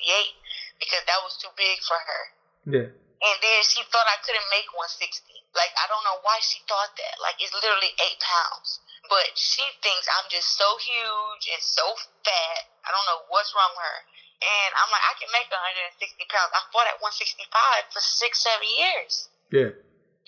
because 0.77 1.01
that 1.09 1.23
was 1.23 1.33
too 1.41 1.49
big 1.57 1.81
for 1.81 1.97
her. 1.97 2.21
yeah, 2.69 2.89
And 3.23 3.37
then 3.41 3.59
she 3.65 3.81
thought 3.89 4.05
I 4.05 4.21
couldn't 4.21 4.45
make 4.53 4.69
160. 4.77 5.41
Like, 5.57 5.73
I 5.81 5.87
don't 5.89 6.03
know 6.05 6.21
why 6.21 6.37
she 6.43 6.61
thought 6.69 6.93
that. 7.01 7.15
Like, 7.17 7.41
it's 7.41 7.53
literally 7.55 7.95
eight 7.97 8.19
pounds. 8.21 8.77
But 9.07 9.35
she 9.39 9.63
thinks 9.79 10.05
I'm 10.11 10.27
just 10.27 10.55
so 10.59 10.77
huge 10.79 11.43
and 11.47 11.63
so 11.63 11.83
fat. 12.23 12.61
I 12.83 12.91
don't 12.91 13.07
know 13.07 13.23
what's 13.31 13.55
wrong 13.55 13.71
with 13.75 13.83
her. 13.83 13.99
And 14.37 14.69
I'm 14.77 14.91
like, 14.93 15.01
I 15.01 15.17
can 15.17 15.31
make 15.33 15.49
160 15.49 15.97
pounds. 16.29 16.53
I 16.53 16.61
fought 16.69 16.85
at 16.85 17.01
165 17.01 17.49
for 17.89 18.03
six, 18.03 18.43
seven 18.45 18.69
years. 18.69 19.31
yeah, 19.49 19.73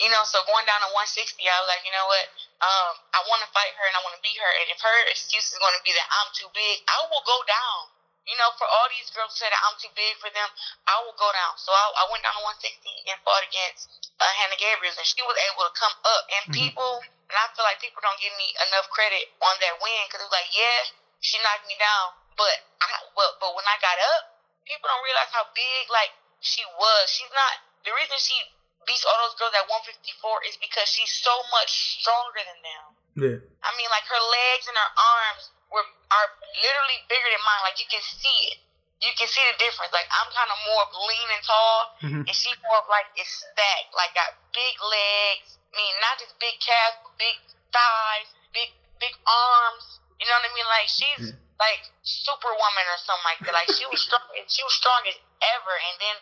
You 0.01 0.09
know, 0.09 0.25
so 0.25 0.41
going 0.49 0.65
down 0.65 0.81
to 0.81 0.89
160, 0.95 1.37
I 1.45 1.59
was 1.61 1.69
like, 1.69 1.85
you 1.85 1.93
know 1.93 2.07
what? 2.09 2.25
Um, 2.63 2.93
I 3.13 3.21
want 3.29 3.45
to 3.45 3.49
fight 3.53 3.75
her 3.77 3.85
and 3.85 3.93
I 3.93 4.01
want 4.01 4.17
to 4.17 4.23
beat 4.25 4.39
her. 4.39 4.51
And 4.63 4.67
if 4.73 4.81
her 4.81 4.97
excuse 5.13 5.53
is 5.53 5.61
going 5.61 5.77
to 5.77 5.83
be 5.85 5.93
that 5.93 6.09
I'm 6.09 6.33
too 6.33 6.49
big, 6.57 6.81
I 6.89 7.05
will 7.05 7.21
go 7.21 7.37
down. 7.45 7.98
You 8.29 8.37
know, 8.37 8.53
for 8.61 8.69
all 8.69 8.85
these 8.93 9.09
girls 9.09 9.33
who 9.33 9.41
say 9.41 9.49
that 9.49 9.63
I'm 9.65 9.73
too 9.81 9.89
big 9.97 10.13
for 10.21 10.29
them, 10.29 10.45
I 10.85 11.01
will 11.01 11.17
go 11.17 11.33
down. 11.33 11.57
So 11.57 11.73
I, 11.73 11.85
I 11.97 12.03
went 12.13 12.21
down 12.21 12.37
to 12.37 12.45
160 12.45 13.09
and 13.09 13.17
fought 13.25 13.41
against 13.41 13.89
uh, 14.21 14.29
Hanna 14.37 14.53
Gabriels, 14.61 15.01
and 15.01 15.07
she 15.09 15.25
was 15.25 15.33
able 15.49 15.65
to 15.65 15.73
come 15.73 15.95
up. 16.05 16.23
And 16.29 16.43
Mhm. 16.53 16.69
people, 16.69 17.01
and 17.01 17.35
I 17.41 17.49
feel 17.57 17.65
like 17.65 17.81
people 17.81 18.05
don't 18.05 18.21
give 18.21 18.33
me 18.37 18.53
enough 18.69 18.85
credit 18.93 19.33
on 19.41 19.57
that 19.65 19.81
win 19.81 20.05
because 20.05 20.21
it 20.21 20.29
was 20.29 20.37
like, 20.37 20.53
yeah, 20.53 20.93
she 21.25 21.41
knocked 21.41 21.65
me 21.65 21.73
down, 21.81 22.13
but 22.37 22.53
I, 22.85 23.01
but, 23.17 23.41
but 23.41 23.51
when 23.57 23.65
I 23.65 23.81
got 23.81 23.97
up, 23.97 24.29
people 24.69 24.85
don't 24.87 25.03
realize 25.03 25.33
how 25.33 25.49
big 25.57 25.89
like 25.89 26.13
she 26.39 26.61
was. 26.77 27.09
She's 27.09 27.33
not 27.33 27.65
the 27.83 27.91
reason 27.97 28.15
she 28.21 28.37
beats 28.85 29.03
all 29.03 29.19
those 29.25 29.35
girls 29.41 29.57
at 29.57 29.65
154 29.67 30.45
is 30.47 30.55
because 30.61 30.87
she's 30.87 31.11
so 31.11 31.33
much 31.51 31.99
stronger 31.99 32.45
than 32.45 32.59
them. 32.61 32.85
Yeah. 33.17 33.39
I 33.65 33.69
mean, 33.75 33.89
like 33.91 34.07
her 34.07 34.21
legs 34.21 34.69
and 34.69 34.77
her 34.77 34.91
arms 34.95 35.51
were 35.71 35.85
are 35.85 36.27
literally 36.57 36.99
bigger 37.09 37.29
than 37.29 37.43
mine. 37.45 37.61
Like 37.65 37.77
you 37.77 37.87
can 37.89 38.01
see 38.01 38.53
it. 38.53 38.57
You 38.99 39.13
can 39.15 39.29
see 39.31 39.39
the 39.53 39.57
difference. 39.63 39.93
Like 39.95 40.09
I'm 40.11 40.27
kind 40.35 40.49
of 40.51 40.59
more 40.67 40.83
lean 41.07 41.29
and 41.31 41.43
tall, 41.45 41.79
Mhm. 42.03 42.21
and 42.27 42.35
she's 42.35 42.57
more 42.65 42.83
of 42.83 42.87
like 42.91 43.07
is 43.15 43.29
stacked. 43.29 43.93
Like 43.95 44.11
got 44.17 44.35
big 44.51 44.75
legs. 44.81 45.55
I 45.71 45.77
mean, 45.77 45.93
not 46.03 46.19
just 46.19 46.35
big 46.41 46.57
calves, 46.59 46.97
but 47.05 47.15
big 47.17 47.37
thighs, 47.71 48.29
big 48.51 48.69
big 48.99 49.15
arms. 49.23 50.01
You 50.19 50.27
know 50.27 50.35
what 50.35 50.51
I 50.51 50.53
mean? 50.53 50.67
Like 50.67 50.89
she's 50.91 51.31
Yeah. 51.31 51.39
like 51.63 51.83
superwoman 52.03 52.87
or 52.91 52.99
something 52.99 53.27
like 53.29 53.39
that. 53.47 53.53
Like 53.55 53.71
she 53.71 53.85
was 53.87 54.01
strong. 54.03 54.25
She 54.51 54.63
was 54.67 54.73
strong 54.75 55.01
as 55.07 55.15
ever. 55.55 55.73
And 55.79 55.95
then 56.01 56.15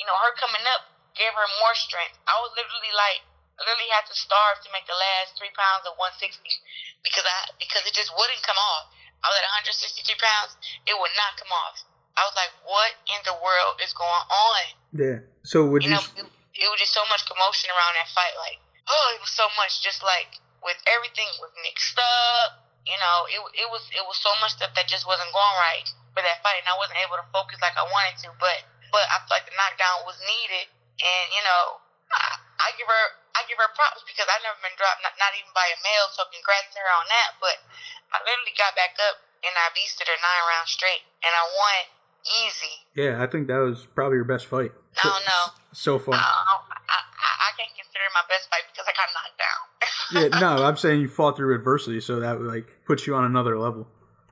you 0.00 0.04
know 0.08 0.16
her 0.18 0.32
coming 0.34 0.64
up 0.74 0.90
gave 1.14 1.30
her 1.30 1.48
more 1.62 1.74
strength. 1.78 2.18
I 2.26 2.34
was 2.42 2.50
literally 2.58 2.90
like 2.98 3.22
literally 3.62 3.90
had 3.94 4.06
to 4.10 4.16
starve 4.16 4.58
to 4.66 4.68
make 4.74 4.86
the 4.90 4.96
last 4.98 5.38
three 5.38 5.52
pounds 5.54 5.86
of 5.86 5.94
160 5.94 6.42
because 7.06 7.22
I 7.22 7.54
because 7.58 7.86
it 7.86 7.94
just 7.94 8.10
wouldn't 8.14 8.42
come 8.42 8.58
off. 8.58 8.90
I 9.22 9.30
was 9.32 9.38
at 9.40 9.64
163 9.72 10.20
pounds, 10.20 10.52
it 10.84 10.92
would 10.98 11.14
not 11.16 11.38
come 11.40 11.48
off. 11.54 11.80
I 12.14 12.22
was 12.28 12.36
like, 12.38 12.52
what 12.62 12.92
in 13.10 13.18
the 13.26 13.34
world 13.40 13.80
is 13.82 13.90
going 13.96 14.26
on? 14.30 14.64
Yeah. 14.94 15.18
So 15.42 15.64
would 15.66 15.82
You 15.82 15.90
you? 15.90 15.96
know, 15.98 16.04
it, 16.14 16.26
it 16.60 16.68
was 16.70 16.78
just 16.78 16.94
so 16.94 17.02
much 17.10 17.26
commotion 17.26 17.72
around 17.74 17.98
that 17.98 18.06
fight. 18.12 18.36
Like, 18.38 18.62
oh, 18.86 19.06
it 19.16 19.20
was 19.24 19.32
so 19.34 19.48
much. 19.58 19.82
Just 19.82 20.04
like 20.04 20.38
with 20.62 20.78
everything 20.86 21.26
was 21.42 21.50
mixed 21.64 21.98
up. 21.98 22.62
You 22.84 23.00
know, 23.00 23.16
it 23.32 23.40
it 23.64 23.68
was 23.72 23.82
it 23.96 24.04
was 24.04 24.20
so 24.20 24.30
much 24.44 24.60
stuff 24.60 24.76
that 24.76 24.86
just 24.86 25.08
wasn't 25.08 25.32
going 25.32 25.56
right 25.58 25.88
for 26.12 26.20
that 26.20 26.44
fight, 26.44 26.60
and 26.60 26.68
I 26.68 26.76
wasn't 26.76 27.00
able 27.00 27.16
to 27.16 27.26
focus 27.32 27.58
like 27.64 27.74
I 27.80 27.86
wanted 27.88 28.20
to. 28.28 28.30
But 28.36 28.60
but 28.92 29.02
I 29.08 29.24
felt 29.24 29.40
like 29.40 29.48
the 29.48 29.56
knockdown 29.56 30.04
was 30.04 30.20
needed, 30.20 30.68
and 31.00 31.26
you 31.32 31.42
know, 31.42 31.80
I, 32.12 32.38
I 32.60 32.66
give 32.76 32.86
her 32.86 33.04
I 33.34 33.42
give 33.50 33.58
her 33.58 33.70
props 33.74 34.06
because 34.06 34.26
I've 34.30 34.42
never 34.46 34.58
been 34.62 34.74
dropped, 34.78 35.02
not, 35.02 35.14
not 35.18 35.34
even 35.34 35.50
by 35.54 35.66
a 35.70 35.78
male. 35.82 36.06
So 36.14 36.22
congrats 36.30 36.70
to 36.74 36.78
her 36.82 36.92
on 36.94 37.06
that. 37.10 37.34
But 37.42 37.58
I 38.14 38.22
literally 38.22 38.54
got 38.54 38.74
back 38.78 38.94
up 39.02 39.18
and 39.42 39.52
I 39.58 39.74
beasted 39.74 40.06
her 40.08 40.18
nine 40.18 40.42
rounds 40.48 40.70
straight, 40.72 41.04
and 41.20 41.32
I 41.34 41.42
won 41.50 41.78
easy. 42.24 42.74
yeah, 42.96 43.20
I 43.20 43.26
think 43.28 43.48
that 43.52 43.60
was 43.60 43.84
probably 43.92 44.16
your 44.16 44.24
best 44.24 44.46
fight. 44.48 44.72
I 44.96 45.02
don't 45.04 45.26
know. 45.28 45.44
So 45.76 45.98
far. 45.98 46.14
I, 46.14 46.22
I, 46.22 46.56
I, 46.88 46.98
I 47.44 47.50
can't 47.58 47.68
consider 47.76 48.08
it 48.08 48.14
my 48.16 48.24
best 48.30 48.48
fight 48.48 48.64
because 48.72 48.86
I 48.88 48.94
got 48.96 49.12
knocked 49.12 49.36
down. 49.36 49.60
yeah. 50.32 50.40
No, 50.40 50.64
I'm 50.64 50.76
saying 50.78 51.00
you 51.02 51.08
fought 51.08 51.36
through 51.36 51.54
adversity, 51.54 52.00
so 52.00 52.20
that 52.20 52.40
like 52.40 52.70
puts 52.86 53.06
you 53.06 53.14
on 53.14 53.24
another 53.24 53.58
level. 53.58 53.88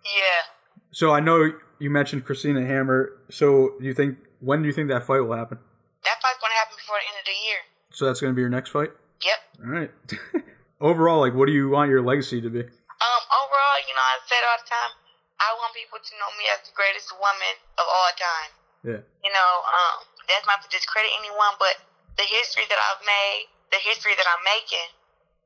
yeah. 0.07 0.49
So 0.93 1.13
I 1.13 1.21
know 1.21 1.53
you 1.79 1.91
mentioned 1.91 2.25
Christina 2.25 2.65
Hammer. 2.65 3.13
So 3.31 3.75
you 3.81 3.93
think 3.93 4.17
when 4.41 4.63
do 4.63 4.69
you 4.69 4.73
think 4.73 4.89
that 4.89 5.05
fight 5.05 5.21
will 5.21 5.37
happen? 5.37 5.59
That 6.05 6.17
fight's 6.23 6.41
gonna 6.41 6.55
happen 6.55 6.77
before 6.77 6.97
the 7.01 7.09
end 7.13 7.19
of 7.21 7.27
the 7.29 7.37
year. 7.45 7.61
So 7.93 8.07
that's 8.07 8.21
going 8.21 8.33
to 8.33 8.37
be 8.37 8.43
your 8.43 8.51
next 8.53 8.71
fight. 8.71 8.91
Yep. 9.25 9.41
All 9.65 9.71
right. 9.71 9.91
Overall, 10.81 11.21
like, 11.21 11.35
what 11.37 11.47
do 11.47 11.55
you 11.55 11.69
want 11.71 11.93
your 11.93 12.03
legacy 12.03 12.41
to 12.43 12.51
be? 12.51 12.65
Um, 13.03 13.23
overall, 13.35 13.79
you 13.87 13.95
know, 13.95 14.03
I 14.03 14.19
said 14.27 14.43
all 14.51 14.59
the 14.59 14.67
time. 14.67 14.93
I 15.39 15.51
want 15.59 15.75
people 15.75 15.99
to 15.99 16.13
know 16.19 16.31
me 16.39 16.47
as 16.55 16.63
the 16.67 16.75
greatest 16.75 17.11
woman 17.19 17.55
of 17.79 17.87
all 17.87 18.11
time. 18.15 18.51
Yeah. 18.83 19.03
You 19.23 19.31
know, 19.31 19.51
um, 19.67 20.07
that's 20.27 20.47
not 20.47 20.63
to 20.63 20.69
discredit 20.71 21.11
anyone, 21.19 21.55
but 21.59 21.83
the 22.19 22.27
history 22.27 22.67
that 22.67 22.79
I've 22.79 23.03
made, 23.03 23.51
the 23.75 23.79
history 23.83 24.15
that 24.15 24.27
I'm 24.27 24.43
making, 24.43 24.91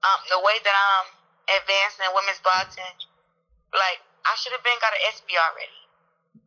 um, 0.05 0.21
the 0.29 0.41
way 0.41 0.57
that 0.65 0.77
I'm 0.77 1.09
advancing 1.49 2.09
in 2.09 2.13
women's 2.17 2.41
boxing, 2.45 2.97
like 3.73 4.01
I 4.25 4.37
should 4.41 4.53
have 4.57 4.65
been 4.65 4.77
got 4.81 4.93
an 4.93 5.03
ESPY 5.13 5.37
already. 5.37 5.81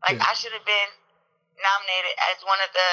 Like 0.06 0.18
Yeah. 0.22 0.30
I 0.30 0.34
should 0.38 0.54
have 0.54 0.66
been 0.66 0.90
nominated 1.58 2.14
as 2.34 2.42
one 2.46 2.62
of 2.62 2.70
the 2.74 2.92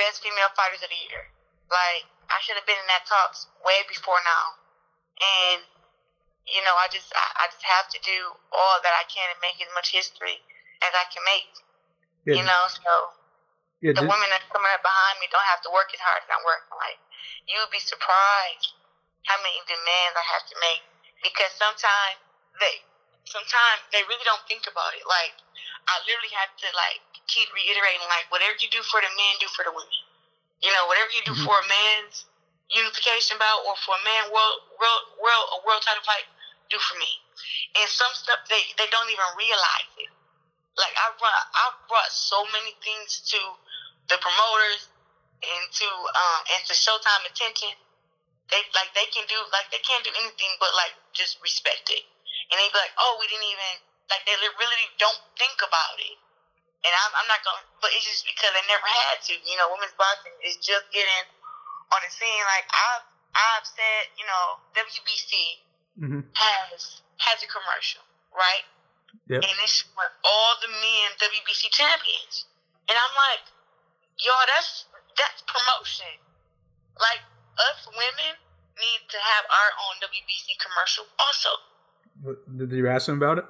best 0.00 0.24
female 0.24 0.52
fighters 0.56 0.80
of 0.84 0.88
the 0.88 1.00
year. 1.08 1.28
Like 1.68 2.08
I 2.32 2.40
should 2.40 2.56
have 2.56 2.64
been 2.64 2.80
in 2.80 2.88
that 2.88 3.04
talks 3.04 3.46
way 3.60 3.84
before 3.86 4.18
now, 4.24 4.46
and 5.20 5.60
you 6.48 6.64
know 6.64 6.74
I 6.80 6.88
just 6.88 7.12
I, 7.12 7.44
I 7.44 7.52
just 7.52 7.64
have 7.64 7.92
to 7.92 8.00
do 8.00 8.32
all 8.50 8.80
that 8.80 8.94
I 8.96 9.04
can 9.06 9.28
and 9.28 9.40
make 9.44 9.60
as 9.60 9.68
much 9.76 9.92
history 9.92 10.40
as 10.80 10.92
I 10.96 11.04
can 11.12 11.22
make. 11.28 11.52
Yeah. 12.24 12.40
You 12.40 12.44
know, 12.46 12.62
so 12.70 12.92
yeah. 13.82 13.94
the 13.94 14.06
women 14.06 14.28
that 14.30 14.46
coming 14.48 14.70
up 14.72 14.82
behind 14.82 15.20
me 15.20 15.28
don't 15.28 15.46
have 15.50 15.62
to 15.66 15.70
work 15.74 15.90
as 15.92 16.00
hard 16.00 16.22
as 16.24 16.30
I'm 16.30 16.42
working. 16.46 16.74
Like 16.78 16.98
you 17.50 17.60
would 17.60 17.72
be 17.74 17.82
surprised 17.82 18.72
how 19.28 19.38
many 19.42 19.58
demands 19.68 20.14
I 20.18 20.24
have 20.34 20.46
to 20.50 20.56
make 20.58 20.82
because 21.22 21.52
sometimes 21.54 22.18
they 22.58 22.82
sometimes 23.26 23.82
they 23.94 24.02
really 24.06 24.24
don't 24.26 24.42
think 24.50 24.66
about 24.66 24.94
it. 24.94 25.04
Like 25.06 25.34
I 25.86 25.98
literally 26.06 26.32
have 26.38 26.54
to 26.62 26.68
like 26.74 27.02
keep 27.26 27.50
reiterating 27.54 28.06
like 28.10 28.30
whatever 28.30 28.54
you 28.58 28.70
do 28.70 28.82
for 28.86 29.02
the 29.02 29.10
men, 29.14 29.34
do 29.38 29.50
for 29.50 29.66
the 29.66 29.74
women. 29.74 30.02
You 30.62 30.72
know, 30.72 30.86
whatever 30.86 31.10
you 31.12 31.22
do 31.26 31.34
Mhm. 31.34 31.44
for 31.44 31.58
a 31.58 31.66
man's 31.68 32.26
unification 32.70 33.38
bout 33.38 33.62
or 33.66 33.76
for 33.76 33.94
a 33.96 34.04
man 34.04 34.30
world 34.32 34.58
world 34.78 35.02
world 35.20 35.46
a 35.52 35.58
world 35.66 35.82
title 35.82 36.02
fight, 36.04 36.26
do 36.70 36.78
for 36.78 36.96
me. 36.98 37.10
And 37.78 37.88
some 37.90 38.12
stuff 38.14 38.40
they 38.48 38.62
they 38.78 38.88
don't 38.90 39.10
even 39.10 39.26
realize 39.38 39.90
it. 39.98 40.10
Like 40.76 40.94
I 40.96 41.12
brought 41.18 41.44
I 41.54 41.64
brought 41.88 42.10
so 42.12 42.44
many 42.52 42.76
things 42.82 43.20
to 43.34 43.40
the 44.08 44.18
promoters 44.18 44.88
and 45.42 45.64
to 45.72 45.88
um 45.88 46.40
and 46.54 46.62
to 46.66 46.74
Showtime 46.74 47.26
attention. 47.28 47.74
They 48.50 48.62
like 48.74 48.94
they 48.94 49.06
can 49.12 49.26
do 49.28 49.38
like 49.52 49.70
they 49.72 49.82
can't 49.82 50.04
do 50.04 50.12
anything 50.20 50.54
but 50.60 50.72
like 50.76 50.94
just 51.12 51.40
respect 51.42 51.90
it. 51.90 52.04
And 52.50 52.60
they 52.60 52.68
be 52.68 52.78
like, 52.78 52.94
oh, 53.00 53.16
we 53.20 53.26
didn't 53.28 53.48
even 53.48 53.74
like 54.10 54.24
they 54.26 54.36
really 54.36 54.86
don't 54.98 55.20
think 55.38 55.58
about 55.64 55.98
it. 56.00 56.16
And 56.82 56.90
I'm, 56.90 57.12
I'm 57.14 57.28
not 57.30 57.40
going, 57.46 57.62
to 57.62 57.66
but 57.78 57.94
it's 57.94 58.02
just 58.06 58.26
because 58.26 58.50
they 58.50 58.64
never 58.66 58.88
had 59.06 59.22
to. 59.30 59.32
You 59.38 59.54
know, 59.54 59.70
women's 59.70 59.94
boxing 59.94 60.34
is 60.42 60.58
just 60.58 60.90
getting 60.90 61.24
on 61.94 62.00
the 62.02 62.10
scene. 62.10 62.42
Like 62.50 62.66
I've 62.74 63.06
I've 63.32 63.66
said, 63.66 64.10
you 64.18 64.26
know, 64.26 64.58
WBC 64.74 65.62
Mhm. 66.00 66.24
has 66.34 67.02
has 67.22 67.38
a 67.44 67.48
commercial, 67.48 68.02
right? 68.34 68.64
Yep. 69.28 69.44
And 69.44 69.56
it's 69.62 69.84
for 69.94 70.08
all 70.24 70.52
the 70.64 70.68
men 70.72 71.06
WBC 71.20 71.70
champions. 71.70 72.48
And 72.88 72.96
I'm 72.98 73.14
like, 73.30 73.44
y'all, 74.18 74.46
that's 74.50 74.88
that's 75.14 75.44
promotion. 75.46 76.18
Like 76.98 77.22
us 77.62 77.86
women 77.86 78.34
need 78.80 79.00
to 79.12 79.18
have 79.20 79.44
our 79.46 79.70
own 79.86 79.94
WBC 80.02 80.56
commercial 80.58 81.04
also. 81.20 81.50
Did 82.56 82.72
you 82.72 82.88
ask 82.88 83.06
them 83.06 83.16
about 83.22 83.38
it? 83.38 83.44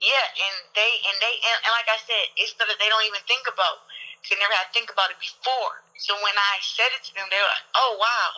Yeah, 0.00 0.26
and 0.44 0.56
they 0.76 0.92
and 1.08 1.16
they 1.24 1.34
and, 1.40 1.58
and 1.64 1.72
like 1.72 1.88
I 1.88 1.96
said, 2.04 2.24
it's 2.36 2.52
stuff 2.52 2.68
that 2.68 2.76
they 2.76 2.88
don't 2.92 3.06
even 3.08 3.22
think 3.24 3.48
about. 3.48 3.80
They 4.28 4.36
never 4.36 4.52
had 4.52 4.68
to 4.68 4.74
think 4.76 4.90
about 4.92 5.08
it 5.08 5.16
before. 5.22 5.86
So 5.96 6.12
when 6.20 6.36
I 6.36 6.60
said 6.60 6.92
it 6.92 7.00
to 7.08 7.12
them, 7.16 7.30
they 7.32 7.40
were 7.40 7.48
like, 7.48 7.68
"Oh 7.72 7.96
wow, 7.96 8.30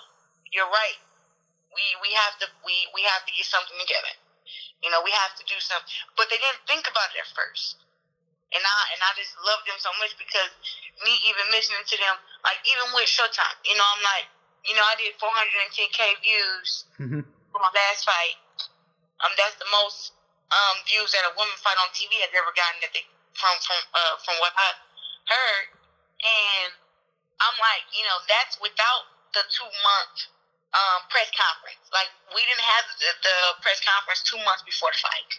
you're 0.55 0.71
right. 0.71 1.01
We 1.75 1.83
we 2.05 2.14
have 2.14 2.38
to 2.44 2.47
we 2.62 2.87
we 2.94 3.03
have 3.11 3.27
to 3.27 3.33
get 3.35 3.47
something 3.51 3.75
together. 3.75 4.14
You 4.85 4.94
know, 4.94 5.03
we 5.03 5.11
have 5.11 5.35
to 5.35 5.44
do 5.51 5.59
something." 5.59 5.90
But 6.14 6.31
they 6.31 6.38
didn't 6.38 6.62
think 6.71 6.87
about 6.87 7.11
it 7.16 7.27
at 7.27 7.31
first. 7.35 7.83
And 8.55 8.62
I 8.62 8.79
and 8.94 9.01
I 9.03 9.11
just 9.18 9.35
love 9.42 9.61
them 9.66 9.77
so 9.83 9.90
much 9.99 10.14
because 10.14 10.55
me 11.03 11.18
even 11.27 11.51
mentioning 11.51 11.83
to 11.83 11.97
them, 11.99 12.16
like 12.47 12.62
even 12.64 12.94
with 12.94 13.11
Showtime, 13.11 13.59
you 13.66 13.75
know, 13.75 13.85
I'm 13.85 14.05
like, 14.07 14.31
you 14.62 14.79
know, 14.79 14.87
I 14.87 14.94
did 14.94 15.18
410k 15.18 16.23
views 16.23 16.87
hmm 16.97 17.27
for 17.51 17.61
my 17.61 17.73
last 17.75 18.07
fight. 18.07 18.38
Um, 19.25 19.33
that's 19.37 19.57
the 19.59 19.66
most 19.73 20.14
um 20.53 20.77
views 20.89 21.13
that 21.13 21.29
a 21.29 21.33
woman 21.37 21.55
fight 21.61 21.77
on 21.81 21.89
TV 21.93 22.21
has 22.25 22.33
ever 22.33 22.53
gotten 22.57 22.81
that 22.85 22.93
they 22.97 23.05
from 23.37 23.55
from 23.65 23.81
uh 23.95 24.15
from 24.25 24.37
what 24.41 24.53
I 24.57 24.75
heard, 25.29 25.67
and 26.25 26.73
I'm 27.41 27.57
like, 27.61 27.87
you 27.93 28.03
know, 28.07 28.19
that's 28.27 28.57
without 28.59 29.09
the 29.37 29.45
two 29.53 29.69
month 29.85 30.17
um 30.75 31.01
press 31.13 31.29
conference. 31.37 31.85
Like 31.93 32.11
we 32.35 32.43
didn't 32.49 32.65
have 32.65 32.85
the, 33.01 33.11
the 33.23 33.37
press 33.65 33.81
conference 33.85 34.25
two 34.25 34.41
months 34.45 34.65
before 34.65 34.91
the 34.93 35.01
fight, 35.01 35.31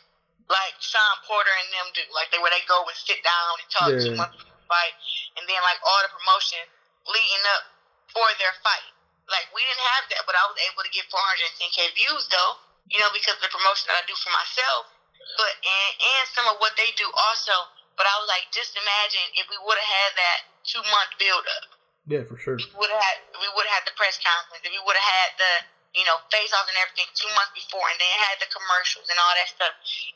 like 0.49 0.77
Shawn 0.79 1.17
Porter 1.25 1.51
and 1.53 1.69
them 1.73 1.89
do. 1.97 2.05
Like 2.13 2.29
they 2.31 2.39
where 2.41 2.53
they 2.53 2.63
go 2.69 2.85
and 2.85 2.95
sit 2.97 3.21
down 3.25 3.59
and 3.61 3.67
talk 3.69 3.89
two 3.97 4.13
Yeah. 4.13 4.19
months 4.21 4.35
before 4.37 4.57
the 4.57 4.67
fight, 4.69 4.95
and 5.39 5.43
then 5.49 5.59
like 5.65 5.81
all 5.83 6.01
the 6.05 6.11
promotion 6.13 6.61
leading 7.09 7.45
up 7.57 7.65
for 8.13 8.25
their 8.39 8.53
fight. 8.61 8.93
Like 9.29 9.49
we 9.53 9.61
didn't 9.65 9.85
have 9.97 10.05
that, 10.13 10.23
but 10.25 10.37
I 10.37 10.45
was 10.49 10.57
able 10.69 10.81
to 10.85 10.91
get 10.93 11.05
410k 11.09 11.93
views 11.97 12.25
though, 12.33 12.61
you 12.89 12.97
know, 13.01 13.09
because 13.13 13.37
of 13.37 13.43
the 13.45 13.51
promotion 13.53 13.89
that 13.93 14.01
I 14.01 14.05
do 14.09 14.17
for 14.17 14.33
myself. 14.33 14.89
But 15.37 15.53
and 15.61 15.91
and 15.99 16.25
some 16.33 16.47
of 16.49 16.57
what 16.63 16.73
they 16.79 16.89
do 16.97 17.05
also. 17.29 17.53
But 17.99 18.07
I 18.07 18.15
was 18.15 18.31
like, 18.31 18.47
just 18.55 18.79
imagine 18.79 19.27
if 19.35 19.51
we 19.51 19.59
would 19.59 19.75
have 19.75 19.91
had 19.91 20.11
that 20.15 20.39
two 20.63 20.83
month 20.87 21.11
build 21.19 21.43
up. 21.59 21.75
Yeah, 22.07 22.25
for 22.25 22.39
sure. 22.39 22.57
We 22.57 22.65
would 22.79 22.89
have 22.89 23.03
had 23.03 23.17
we 23.37 23.49
would 23.53 23.67
have 23.69 23.83
had 23.83 23.85
the 23.85 23.93
press 23.99 24.17
conference. 24.17 24.65
If 24.65 24.71
we 24.71 24.81
would 24.81 24.97
have 24.97 25.09
had 25.09 25.31
the 25.37 25.53
you 25.93 26.05
know 26.05 26.17
face 26.33 26.53
offs 26.53 26.69
and 26.69 26.79
everything 26.81 27.05
two 27.13 27.29
months 27.37 27.53
before, 27.53 27.85
and 27.85 27.97
then 28.01 28.09
had 28.25 28.41
the 28.41 28.49
commercials 28.49 29.05
and 29.09 29.17
all 29.21 29.33
that 29.37 29.49
stuff. 29.49 29.73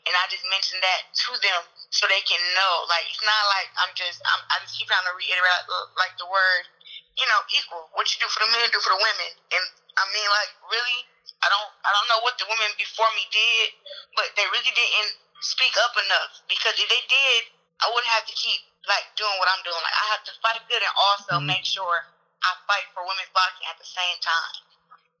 And 0.08 0.14
I 0.16 0.26
just 0.26 0.42
mentioned 0.50 0.82
that 0.82 1.12
to 1.12 1.30
them 1.38 1.60
so 1.94 2.10
they 2.10 2.22
can 2.26 2.42
know. 2.58 2.88
Like 2.90 3.06
it's 3.06 3.22
not 3.22 3.42
like 3.52 3.68
I'm 3.78 3.92
just 3.94 4.18
I'm, 4.26 4.42
I 4.50 4.58
just 4.66 4.74
keep 4.74 4.90
trying 4.90 5.06
to 5.06 5.14
reiterate 5.14 5.64
uh, 5.70 5.86
like 5.94 6.18
the 6.18 6.26
word, 6.26 6.66
you 7.14 7.26
know, 7.30 7.40
equal. 7.54 7.86
What 7.94 8.10
you 8.10 8.18
do 8.18 8.26
for 8.26 8.42
the 8.42 8.50
men, 8.50 8.66
do 8.74 8.82
for 8.82 8.94
the 8.94 9.02
women. 9.02 9.30
And 9.54 9.64
I 9.94 10.04
mean, 10.10 10.28
like 10.34 10.50
really, 10.66 10.98
I 11.44 11.48
don't 11.52 11.70
I 11.84 11.90
don't 11.92 12.08
know 12.08 12.20
what 12.24 12.40
the 12.40 12.48
women 12.48 12.72
before 12.80 13.08
me 13.12 13.28
did, 13.28 13.76
but 14.16 14.32
they 14.34 14.48
really 14.48 14.72
didn't 14.72 15.12
speak 15.44 15.76
up 15.84 15.92
enough 16.00 16.40
because 16.48 16.72
if 16.80 16.88
they 16.88 17.04
did, 17.04 17.40
I 17.84 17.92
wouldn't 17.92 18.08
have 18.08 18.24
to 18.24 18.34
keep 18.34 18.64
like 18.88 19.12
doing 19.16 19.36
what 19.36 19.48
I'm 19.52 19.60
doing. 19.60 19.76
Like 19.76 19.96
I 19.96 20.06
have 20.16 20.24
to 20.24 20.32
fight 20.40 20.64
good 20.66 20.80
and 20.80 20.94
also 20.96 21.36
mm-hmm. 21.36 21.52
make 21.52 21.64
sure 21.68 22.08
I 22.40 22.50
fight 22.64 22.88
for 22.96 23.04
women's 23.04 23.32
boxing 23.36 23.68
at 23.68 23.76
the 23.76 23.88
same 23.88 24.16
time. 24.24 24.54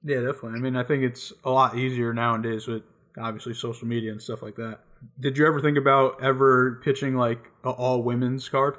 Yeah, 0.04 0.20
definitely. 0.24 0.60
I 0.60 0.62
mean, 0.64 0.76
I 0.76 0.84
think 0.84 1.04
it's 1.04 1.32
a 1.44 1.50
lot 1.50 1.76
easier 1.76 2.12
nowadays 2.12 2.68
with 2.68 2.84
obviously 3.16 3.54
social 3.54 3.88
media 3.88 4.12
and 4.12 4.20
stuff 4.20 4.42
like 4.42 4.56
that. 4.56 4.80
Did 5.20 5.38
you 5.38 5.46
ever 5.46 5.60
think 5.60 5.76
about 5.76 6.22
ever 6.22 6.80
pitching 6.84 7.16
like 7.16 7.50
an 7.64 7.72
all 7.72 8.02
women's 8.02 8.48
card? 8.48 8.76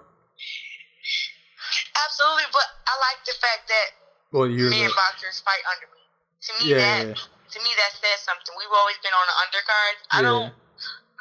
Absolutely, 2.06 2.50
but 2.52 2.68
I 2.86 2.94
like 3.02 3.26
the 3.26 3.34
fact 3.42 3.70
that 3.70 3.88
well, 4.32 4.48
you're 4.48 4.70
men 4.70 4.88
the... 4.88 4.94
boxers 4.96 5.42
fight 5.42 5.62
under 5.74 5.88
me. 5.94 6.02
To 6.42 6.52
me, 6.64 6.70
yeah, 6.72 6.78
that 6.78 7.08
yeah. 7.08 7.35
To 7.56 7.60
me 7.64 7.72
that 7.80 7.96
says 7.96 8.20
something. 8.28 8.52
We've 8.60 8.76
always 8.76 9.00
been 9.00 9.16
on 9.16 9.26
the 9.32 9.36
undercard. 9.48 9.96
I 10.12 10.20
yeah. 10.20 10.28
don't, 10.28 10.52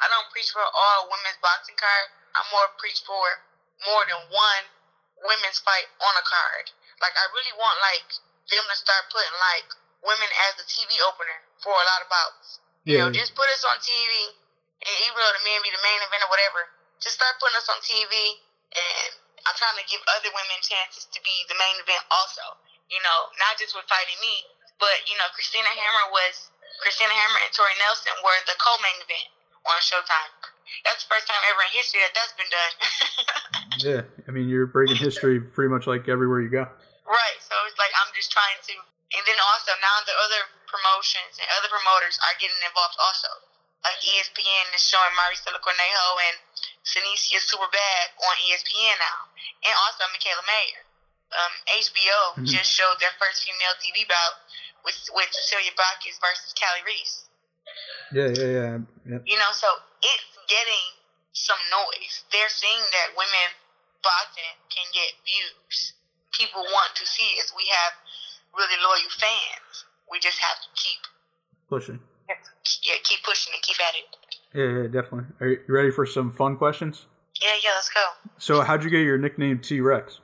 I 0.03 0.05
don't 0.11 0.27
preach 0.35 0.51
for 0.51 0.59
all 0.59 1.07
women's 1.07 1.39
boxing 1.39 1.79
card. 1.79 2.11
I'm 2.35 2.47
more 2.51 2.67
preach 2.75 2.99
for 3.07 3.23
more 3.87 4.03
than 4.03 4.19
one 4.27 4.63
women's 5.23 5.63
fight 5.63 5.87
on 6.03 6.13
a 6.19 6.25
card. 6.27 6.75
Like 6.99 7.15
I 7.15 7.31
really 7.31 7.55
want 7.55 7.79
like 7.79 8.07
them 8.51 8.67
to 8.67 8.75
start 8.75 9.07
putting 9.07 9.35
like 9.39 9.67
women 10.03 10.27
as 10.51 10.59
the 10.59 10.67
TV 10.67 10.99
opener 11.07 11.39
for 11.63 11.71
a 11.71 11.85
lot 11.87 12.03
of 12.03 12.11
bouts. 12.11 12.59
You 12.83 13.01
know, 13.01 13.09
just 13.09 13.33
put 13.33 13.49
us 13.49 13.65
on 13.65 13.81
TV, 13.81 14.13
and 14.85 14.95
even 15.09 15.17
though 15.17 15.33
the 15.33 15.41
men 15.41 15.57
be 15.65 15.73
the 15.73 15.81
main 15.81 15.97
event 16.05 16.21
or 16.21 16.29
whatever, 16.29 16.69
just 17.01 17.17
start 17.17 17.33
putting 17.41 17.57
us 17.57 17.65
on 17.65 17.81
TV. 17.81 18.13
And 18.75 19.11
I'm 19.41 19.57
trying 19.57 19.79
to 19.81 19.87
give 19.89 20.03
other 20.13 20.29
women 20.29 20.59
chances 20.61 21.09
to 21.09 21.19
be 21.25 21.33
the 21.49 21.57
main 21.57 21.81
event 21.81 22.03
also. 22.13 22.61
You 22.93 23.01
know, 23.01 23.33
not 23.41 23.57
just 23.57 23.73
with 23.73 23.89
fighting 23.89 24.21
me, 24.21 24.45
but 24.79 24.97
you 25.07 25.15
know, 25.17 25.27
Christina 25.33 25.69
Hammer 25.69 26.11
was 26.11 26.51
Christina 26.81 27.11
Hammer 27.11 27.39
and 27.43 27.51
Tori 27.55 27.75
Nelson 27.79 28.15
were 28.19 28.35
the 28.47 28.57
co-main 28.59 28.99
event 28.99 29.29
on 29.65 29.79
Showtime. 29.81 30.31
That's 30.83 31.05
the 31.05 31.09
first 31.09 31.25
time 31.29 31.41
ever 31.49 31.61
in 31.65 31.71
history 31.77 32.01
that 32.01 32.13
that's 32.13 32.35
been 32.35 32.51
done. 32.51 32.73
yeah, 33.85 34.01
I 34.25 34.29
mean, 34.33 34.49
you're 34.49 34.67
breaking 34.69 34.97
history 34.97 35.39
pretty 35.39 35.69
much 35.69 35.85
like 35.85 36.09
everywhere 36.09 36.41
you 36.41 36.49
go. 36.49 36.65
Right. 37.05 37.39
So 37.41 37.53
it's 37.69 37.77
like 37.77 37.93
I'm 37.93 38.09
just 38.17 38.33
trying 38.33 38.57
to, 38.69 38.75
and 39.13 39.23
then 39.29 39.37
also 39.53 39.71
now 39.77 40.01
the 40.03 40.17
other 40.25 40.41
promotions 40.65 41.37
and 41.37 41.47
other 41.57 41.69
promoters 41.69 42.17
are 42.25 42.35
getting 42.41 42.57
involved 42.65 42.97
also. 42.97 43.29
Like 43.85 44.01
ESPN 44.01 44.73
is 44.73 44.81
showing 44.81 45.13
Maricela 45.13 45.61
Cornejo 45.61 46.07
and 46.33 46.35
Seniesa 46.81 47.37
Superbad 47.45 48.17
on 48.17 48.35
ESPN 48.49 48.97
now. 48.97 49.29
And 49.61 49.73
also 49.85 50.09
Mikaela 50.09 50.41
Mayer. 50.49 50.81
Um, 51.29 51.53
HBO 51.69 52.19
mm-hmm. 52.33 52.49
just 52.49 52.69
showed 52.69 52.97
their 52.97 53.13
first 53.21 53.45
female 53.45 53.77
TV 53.77 54.05
bout 54.09 54.41
with 54.85 54.95
with 55.17 55.29
Cecilia 55.33 55.73
Braekhus 55.73 56.21
versus 56.21 56.53
Kali 56.53 56.81
Reis. 56.85 57.25
Yeah, 58.13 58.29
yeah, 58.29 58.51
yeah. 58.53 58.73
Yep. 59.17 59.21
You 59.25 59.37
know, 59.41 59.51
so 59.51 59.67
it's 60.05 60.37
getting 60.47 60.85
some 61.33 61.59
noise. 61.73 62.23
They're 62.31 62.53
seeing 62.53 62.85
that 62.93 63.17
women 63.17 63.49
boxing 64.05 64.55
can 64.69 64.85
get 64.93 65.17
views. 65.25 65.97
People 66.31 66.61
want 66.61 66.93
to 66.95 67.05
see 67.09 67.35
as 67.41 67.49
we 67.57 67.65
have 67.73 67.93
really 68.53 68.77
loyal 68.79 69.11
fans. 69.17 69.89
We 70.07 70.21
just 70.21 70.37
have 70.39 70.61
to 70.61 70.69
keep 70.77 71.01
pushing. 71.67 71.99
Yeah, 72.85 73.01
keep 73.03 73.21
pushing 73.25 73.53
and 73.53 73.61
keep 73.61 73.77
at 73.81 73.93
it. 73.97 74.07
Yeah, 74.53 74.69
yeah, 74.81 74.87
definitely. 74.87 75.29
Are 75.41 75.47
you 75.49 75.59
ready 75.67 75.91
for 75.91 76.05
some 76.05 76.31
fun 76.31 76.57
questions? 76.57 77.05
Yeah, 77.41 77.57
yeah, 77.61 77.75
let's 77.75 77.89
go. 77.89 78.05
So, 78.37 78.61
how'd 78.61 78.83
you 78.83 78.89
get 78.89 79.03
your 79.03 79.17
nickname 79.17 79.59
T 79.59 79.81
Rex? 79.81 80.21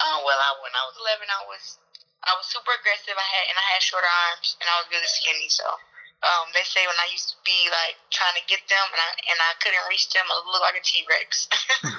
Oh 0.00 0.18
well, 0.24 0.38
I, 0.38 0.50
when 0.62 0.72
I 0.72 0.82
was 0.88 0.96
eleven, 0.96 1.28
I 1.28 1.42
was 1.48 1.78
I 2.26 2.34
was 2.34 2.46
super 2.50 2.74
aggressive. 2.74 3.14
I 3.14 3.22
had 3.22 3.44
and 3.50 3.56
I 3.56 3.66
had 3.74 3.80
shorter 3.82 4.10
arms, 4.10 4.58
and 4.58 4.66
I 4.66 4.82
was 4.82 4.90
really 4.90 5.06
skinny. 5.06 5.46
So, 5.46 5.66
um, 6.26 6.50
they 6.50 6.66
say 6.66 6.82
when 6.84 6.98
I 6.98 7.06
used 7.14 7.30
to 7.30 7.38
be 7.46 7.70
like 7.70 7.96
trying 8.10 8.34
to 8.34 8.44
get 8.50 8.66
them, 8.66 8.86
and 8.90 9.00
I 9.00 9.10
and 9.30 9.38
I 9.38 9.50
couldn't 9.62 9.86
reach 9.86 10.10
them, 10.10 10.26
I 10.26 10.34
looked 10.42 10.66
like 10.66 10.78
a 10.78 10.84
T 10.84 11.06
Rex. 11.06 11.46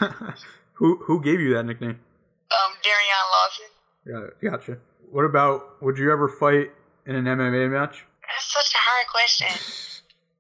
who 0.80 1.00
who 1.08 1.24
gave 1.24 1.40
you 1.40 1.56
that 1.56 1.63
nickname? 1.63 2.04
Um, 2.52 2.72
Darion 2.84 3.28
Lawson. 3.32 3.72
Yeah, 4.04 4.24
gotcha. 4.40 4.76
What 5.12 5.24
about? 5.24 5.80
Would 5.82 5.98
you 5.98 6.12
ever 6.12 6.28
fight 6.28 6.76
in 7.08 7.16
an 7.16 7.26
MMA 7.26 7.72
match? 7.72 8.04
That's 8.28 8.52
such 8.52 8.72
a 8.76 8.84
hard 8.84 9.08
question. 9.08 9.48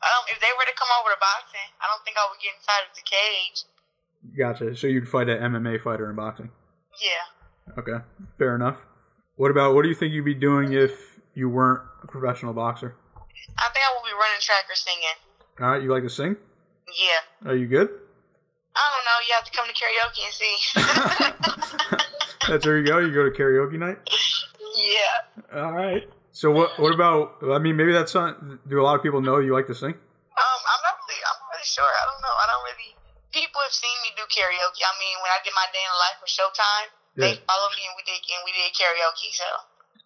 um, 0.03 0.23
if 0.27 0.39
they 0.43 0.51
were 0.55 0.67
to 0.67 0.75
come 0.75 0.91
over 0.99 1.15
to 1.15 1.19
boxing, 1.19 1.67
I 1.79 1.87
don't 1.87 2.03
think 2.03 2.19
I 2.19 2.27
would 2.27 2.39
get 2.43 2.51
inside 2.59 2.83
of 2.83 2.93
the 2.95 3.07
cage. 3.07 3.63
Gotcha. 4.35 4.75
So 4.75 4.87
you'd 4.87 5.07
fight 5.07 5.29
an 5.29 5.39
MMA 5.39 5.81
fighter 5.81 6.09
in 6.09 6.15
boxing? 6.15 6.51
Yeah. 6.99 7.77
Okay, 7.79 8.03
fair 8.37 8.55
enough. 8.55 8.83
What 9.37 9.51
about 9.51 9.75
what 9.75 9.83
do 9.83 9.89
you 9.89 9.95
think 9.95 10.13
you'd 10.13 10.25
be 10.25 10.33
doing 10.33 10.73
if 10.73 11.19
you 11.35 11.47
weren't 11.47 11.83
a 12.01 12.07
professional 12.07 12.53
boxer? 12.53 12.95
I 13.57 13.69
think 13.69 13.85
I 13.85 13.93
would 13.93 14.03
be 14.09 14.13
running 14.17 14.41
track 14.41 14.65
or 14.65 14.73
singing. 14.73 15.17
All 15.61 15.71
right, 15.71 15.81
you 15.81 15.93
like 15.93 16.01
to 16.01 16.09
sing? 16.09 16.35
Yeah. 16.89 17.51
Are 17.51 17.55
you 17.55 17.67
good? 17.67 17.89
I 18.73 18.81
don't 18.93 19.05
know. 19.05 19.17
You 19.25 19.33
have 19.37 19.45
to 19.45 19.53
come 19.53 19.69
to 19.69 19.77
karaoke 19.77 20.25
and 20.25 20.33
see. 20.33 20.57
That's 22.49 22.65
where 22.65 22.77
you 22.81 22.85
go. 22.85 22.97
You 22.97 23.13
go 23.13 23.29
to 23.29 23.33
karaoke 23.33 23.77
night. 23.77 24.01
Yeah. 24.73 25.61
All 25.61 25.73
right. 25.73 26.09
So 26.31 26.49
what? 26.49 26.73
What 26.79 26.93
about? 26.93 27.37
I 27.45 27.59
mean, 27.59 27.77
maybe 27.77 27.91
that's 27.91 28.13
not. 28.13 28.37
Do 28.69 28.79
a 28.79 28.85
lot 28.85 28.93
of 28.93 29.01
people 29.01 29.21
know 29.21 29.41
you 29.41 29.53
like 29.53 29.65
to 29.67 29.77
sing? 29.77 29.89
Um, 29.89 30.59
I'm 30.69 30.81
not 30.85 30.97
really. 31.01 31.17
I'm 31.25 31.37
not 31.41 31.49
really 31.57 31.65
sure. 31.65 31.89
I 31.89 32.03
don't 32.05 32.21
know. 32.21 32.35
I 32.37 32.45
don't 32.45 32.63
really. 32.69 32.93
People 33.33 33.57
have 33.65 33.73
seen 33.73 33.97
me 34.05 34.13
do 34.13 34.21
karaoke. 34.29 34.85
I 34.85 34.93
mean, 35.01 35.17
when 35.17 35.33
I 35.33 35.41
did 35.41 35.53
my 35.57 35.65
day 35.73 35.81
in 35.81 35.89
the 35.89 35.97
life 35.97 36.17
for 36.21 36.29
Showtime, 36.29 36.89
yeah. 37.17 37.33
they 37.33 37.35
followed 37.43 37.73
me 37.73 37.83
and 37.89 37.95
we 37.97 38.03
did 38.05 38.21
and 38.21 38.41
we 38.45 38.53
did 38.53 38.69
karaoke. 38.77 39.33
So 39.33 39.49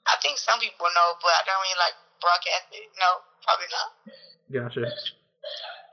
I 0.07 0.15
think 0.23 0.39
some 0.39 0.57
people 0.63 0.87
know, 0.95 1.19
but 1.19 1.35
I 1.35 1.41
don't 1.45 1.61
really 1.61 1.79
like 1.79 1.95
broadcast 2.23 2.71
it. 2.71 2.87
No, 2.95 3.21
probably 3.43 3.69
not. 3.69 3.89
Gotcha. 4.49 4.87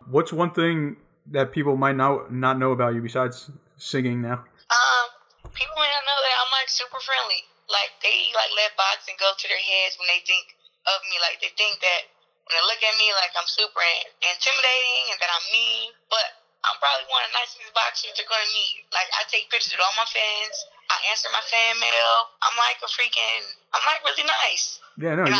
What's 0.08 0.32
one 0.32 0.54
thing 0.54 0.96
that 1.34 1.52
people 1.52 1.76
might 1.76 1.98
not 1.98 2.32
not 2.32 2.56
know 2.58 2.72
about 2.72 2.94
you 2.94 3.02
besides 3.02 3.50
singing 3.76 4.22
now? 4.22 4.46
Um, 4.70 5.06
people 5.52 5.76
might 5.76 5.92
not 5.92 6.04
know 6.06 6.18
that 6.22 6.34
I'm 6.40 6.50
like 6.56 6.70
super 6.70 7.02
friendly 7.02 7.44
like 7.68 7.92
they 8.00 8.32
like 8.32 8.52
let 8.56 8.72
boxing 8.80 9.16
go 9.20 9.28
to 9.36 9.46
their 9.46 9.60
heads 9.60 10.00
when 10.00 10.08
they 10.08 10.24
think 10.24 10.56
of 10.88 10.98
me. 11.08 11.20
Like 11.20 11.40
they 11.40 11.52
think 11.54 11.80
that 11.84 12.02
when 12.48 12.52
they 12.56 12.64
look 12.64 12.80
at 12.80 12.96
me 12.96 13.12
like 13.12 13.32
I'm 13.36 13.48
super 13.48 13.84
intimidating 14.24 15.04
and 15.12 15.18
that 15.20 15.30
I'm 15.30 15.46
mean, 15.52 15.92
but 16.08 16.28
I'm 16.64 16.76
probably 16.80 17.06
one 17.12 17.22
of 17.28 17.30
the 17.30 17.38
nicest 17.38 17.72
boxers 17.76 18.16
they're 18.16 18.28
gonna 18.28 18.48
meet. 18.56 18.88
Like 18.90 19.08
I 19.14 19.28
take 19.28 19.52
pictures 19.52 19.76
with 19.76 19.84
all 19.84 19.94
my 20.00 20.08
fans. 20.08 20.56
I 20.88 20.96
answer 21.12 21.28
my 21.32 21.44
fan 21.44 21.76
mail. 21.80 22.14
I'm 22.40 22.56
like 22.56 22.80
a 22.80 22.88
freaking. 22.88 23.44
I'm 23.76 23.84
like 23.84 24.00
really 24.04 24.24
nice. 24.24 24.80
Yeah, 24.96 25.14
no, 25.14 25.24
you, 25.28 25.36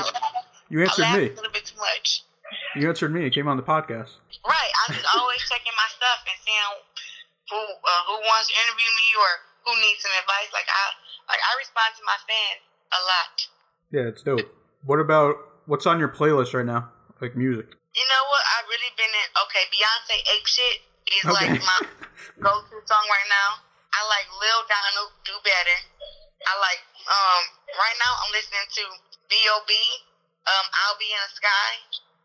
you, 0.68 0.76
answered 0.84 1.08
me. 1.16 1.32
A 1.32 1.36
little 1.36 1.52
bit 1.52 1.64
too 1.64 1.80
much. 1.80 2.22
You 2.76 2.88
answered 2.88 3.12
me. 3.12 3.24
It 3.24 3.32
came 3.32 3.48
on 3.48 3.56
the 3.56 3.64
podcast. 3.64 4.20
Right. 4.44 4.72
I'm 4.84 4.94
just 4.94 5.08
always 5.16 5.40
checking 5.48 5.74
my 5.76 5.88
stuff 5.88 6.20
and 6.28 6.38
seeing 6.44 6.72
who 7.48 7.60
uh, 7.60 8.02
who 8.08 8.16
wants 8.28 8.52
to 8.52 8.54
interview 8.56 8.90
me 8.92 9.08
or 9.16 9.30
who 9.64 9.72
needs 9.80 10.04
some 10.04 10.12
advice. 10.20 10.52
Like 10.52 10.68
I 10.68 10.84
like 11.32 11.40
I 11.40 11.52
respond 11.56 11.90
to 11.96 12.02
my 12.04 12.18
fans 12.28 12.60
a 12.92 13.00
lot. 13.04 13.34
Yeah, 13.88 14.12
it's 14.12 14.22
dope. 14.22 14.48
What 14.84 15.00
about 15.00 15.36
what's 15.64 15.88
on 15.88 15.98
your 15.98 16.12
playlist 16.12 16.52
right 16.52 16.66
now? 16.66 16.92
Like 17.20 17.36
music. 17.36 17.72
You 17.96 18.06
know 18.06 18.22
what? 18.30 18.44
I've 18.56 18.68
really 18.68 18.92
been 18.94 19.10
in. 19.10 19.26
Okay, 19.48 19.64
Beyonce 19.72 20.16
"Ape 20.36 20.46
Shit" 20.48 20.76
is 21.08 21.24
okay. 21.24 21.32
like 21.32 21.60
my 21.64 21.78
go-to 22.44 22.78
song 22.84 23.06
right 23.08 23.28
now. 23.32 23.67
I 23.98 24.06
like 24.06 24.30
Lil 24.30 24.62
Donald 24.70 25.10
"Do 25.26 25.34
Better." 25.42 25.78
I 26.46 26.54
like 26.62 26.82
um 27.10 27.42
right 27.74 27.98
now 27.98 28.12
I'm 28.22 28.30
listening 28.30 28.62
to 28.78 28.84
B.O.B. 29.26 29.74
Um, 30.46 30.66
"I'll 30.70 30.98
Be 31.02 31.10
in 31.10 31.18
the 31.18 31.34
Sky," 31.34 31.70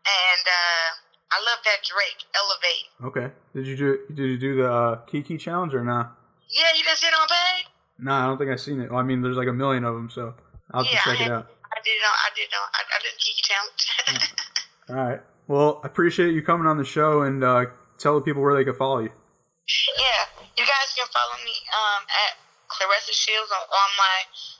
and 0.06 0.44
uh, 0.46 0.86
I 1.34 1.38
love 1.42 1.60
that 1.66 1.82
Drake 1.82 2.22
"Elevate." 2.30 2.86
Okay. 3.10 3.28
Did 3.58 3.66
you 3.66 3.76
do 3.76 3.88
Did 4.14 4.26
you 4.30 4.38
do 4.38 4.52
the 4.62 4.70
uh, 4.70 4.96
Kiki 5.10 5.36
challenge 5.36 5.74
or 5.74 5.82
not? 5.82 6.14
Yeah, 6.46 6.70
you 6.78 6.86
didn't 6.86 6.98
see 7.02 7.10
it 7.10 7.14
on 7.18 7.26
page. 7.26 7.66
No, 7.98 8.12
I 8.14 8.26
don't 8.26 8.38
think 8.38 8.50
I've 8.50 8.60
seen 8.62 8.80
it. 8.80 8.90
Well, 8.90 9.00
I 9.00 9.02
mean, 9.02 9.22
there's 9.22 9.36
like 9.36 9.48
a 9.48 9.52
million 9.52 9.84
of 9.84 9.94
them, 9.94 10.10
so 10.10 10.34
I'll 10.70 10.84
yeah, 10.84 11.02
check 11.02 11.20
it 11.20 11.30
out. 11.30 11.50
I 11.74 11.80
did 11.82 11.98
know. 11.98 12.14
I 12.14 12.30
did 12.34 12.48
know. 12.54 12.64
I, 12.70 12.80
I 12.86 12.98
did 13.02 13.12
the 13.12 13.18
Kiki 13.18 13.42
Challenge. 13.42 14.34
All 14.90 14.96
right. 14.96 15.20
Well, 15.48 15.80
I 15.82 15.88
appreciate 15.88 16.34
you 16.34 16.42
coming 16.42 16.66
on 16.66 16.78
the 16.78 16.84
show 16.84 17.22
and 17.22 17.42
uh, 17.42 17.66
tell 17.98 18.14
the 18.14 18.20
people 18.22 18.42
where 18.42 18.54
they 18.54 18.64
can 18.64 18.74
follow 18.74 19.00
you. 19.00 19.10
Yeah, 19.96 20.44
you 20.56 20.64
guys 20.64 20.92
can 20.92 21.08
follow 21.08 21.40
me 21.40 21.56
um, 21.72 22.04
at 22.04 22.36
Claressa 22.68 23.12
Shields 23.16 23.50
on 23.50 23.64
all 23.64 23.90
my 23.96 24.16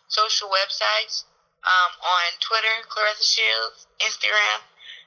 social 0.09 0.49
websites. 0.49 1.25
Um, 1.65 1.93
on 1.97 2.29
Twitter, 2.45 2.77
Claressa 2.93 3.25
Shields, 3.25 3.87
Instagram, 3.97 4.61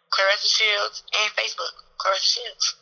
Claressa 0.10 0.50
Shields, 0.50 1.04
and 1.14 1.32
Facebook, 1.38 1.70
Claressa 2.02 2.34
Shields. 2.34 2.76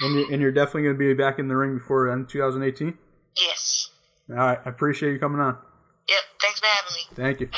And 0.00 0.14
you're, 0.14 0.32
and 0.32 0.42
you're 0.42 0.52
definitely 0.52 0.82
going 0.82 0.96
to 0.96 0.98
be 0.98 1.14
back 1.14 1.38
in 1.38 1.48
the 1.48 1.56
ring 1.56 1.78
before 1.78 2.14
2018? 2.28 2.98
Yes. 3.36 3.88
All 4.28 4.36
right. 4.36 4.58
I 4.64 4.68
appreciate 4.68 5.12
you 5.12 5.18
coming 5.18 5.40
on. 5.40 5.56
Yep. 6.08 6.18
Thanks 6.42 6.60
for 6.60 6.66
having 6.66 6.94
me. 6.94 7.16
Thank 7.16 7.40
you. 7.40 7.48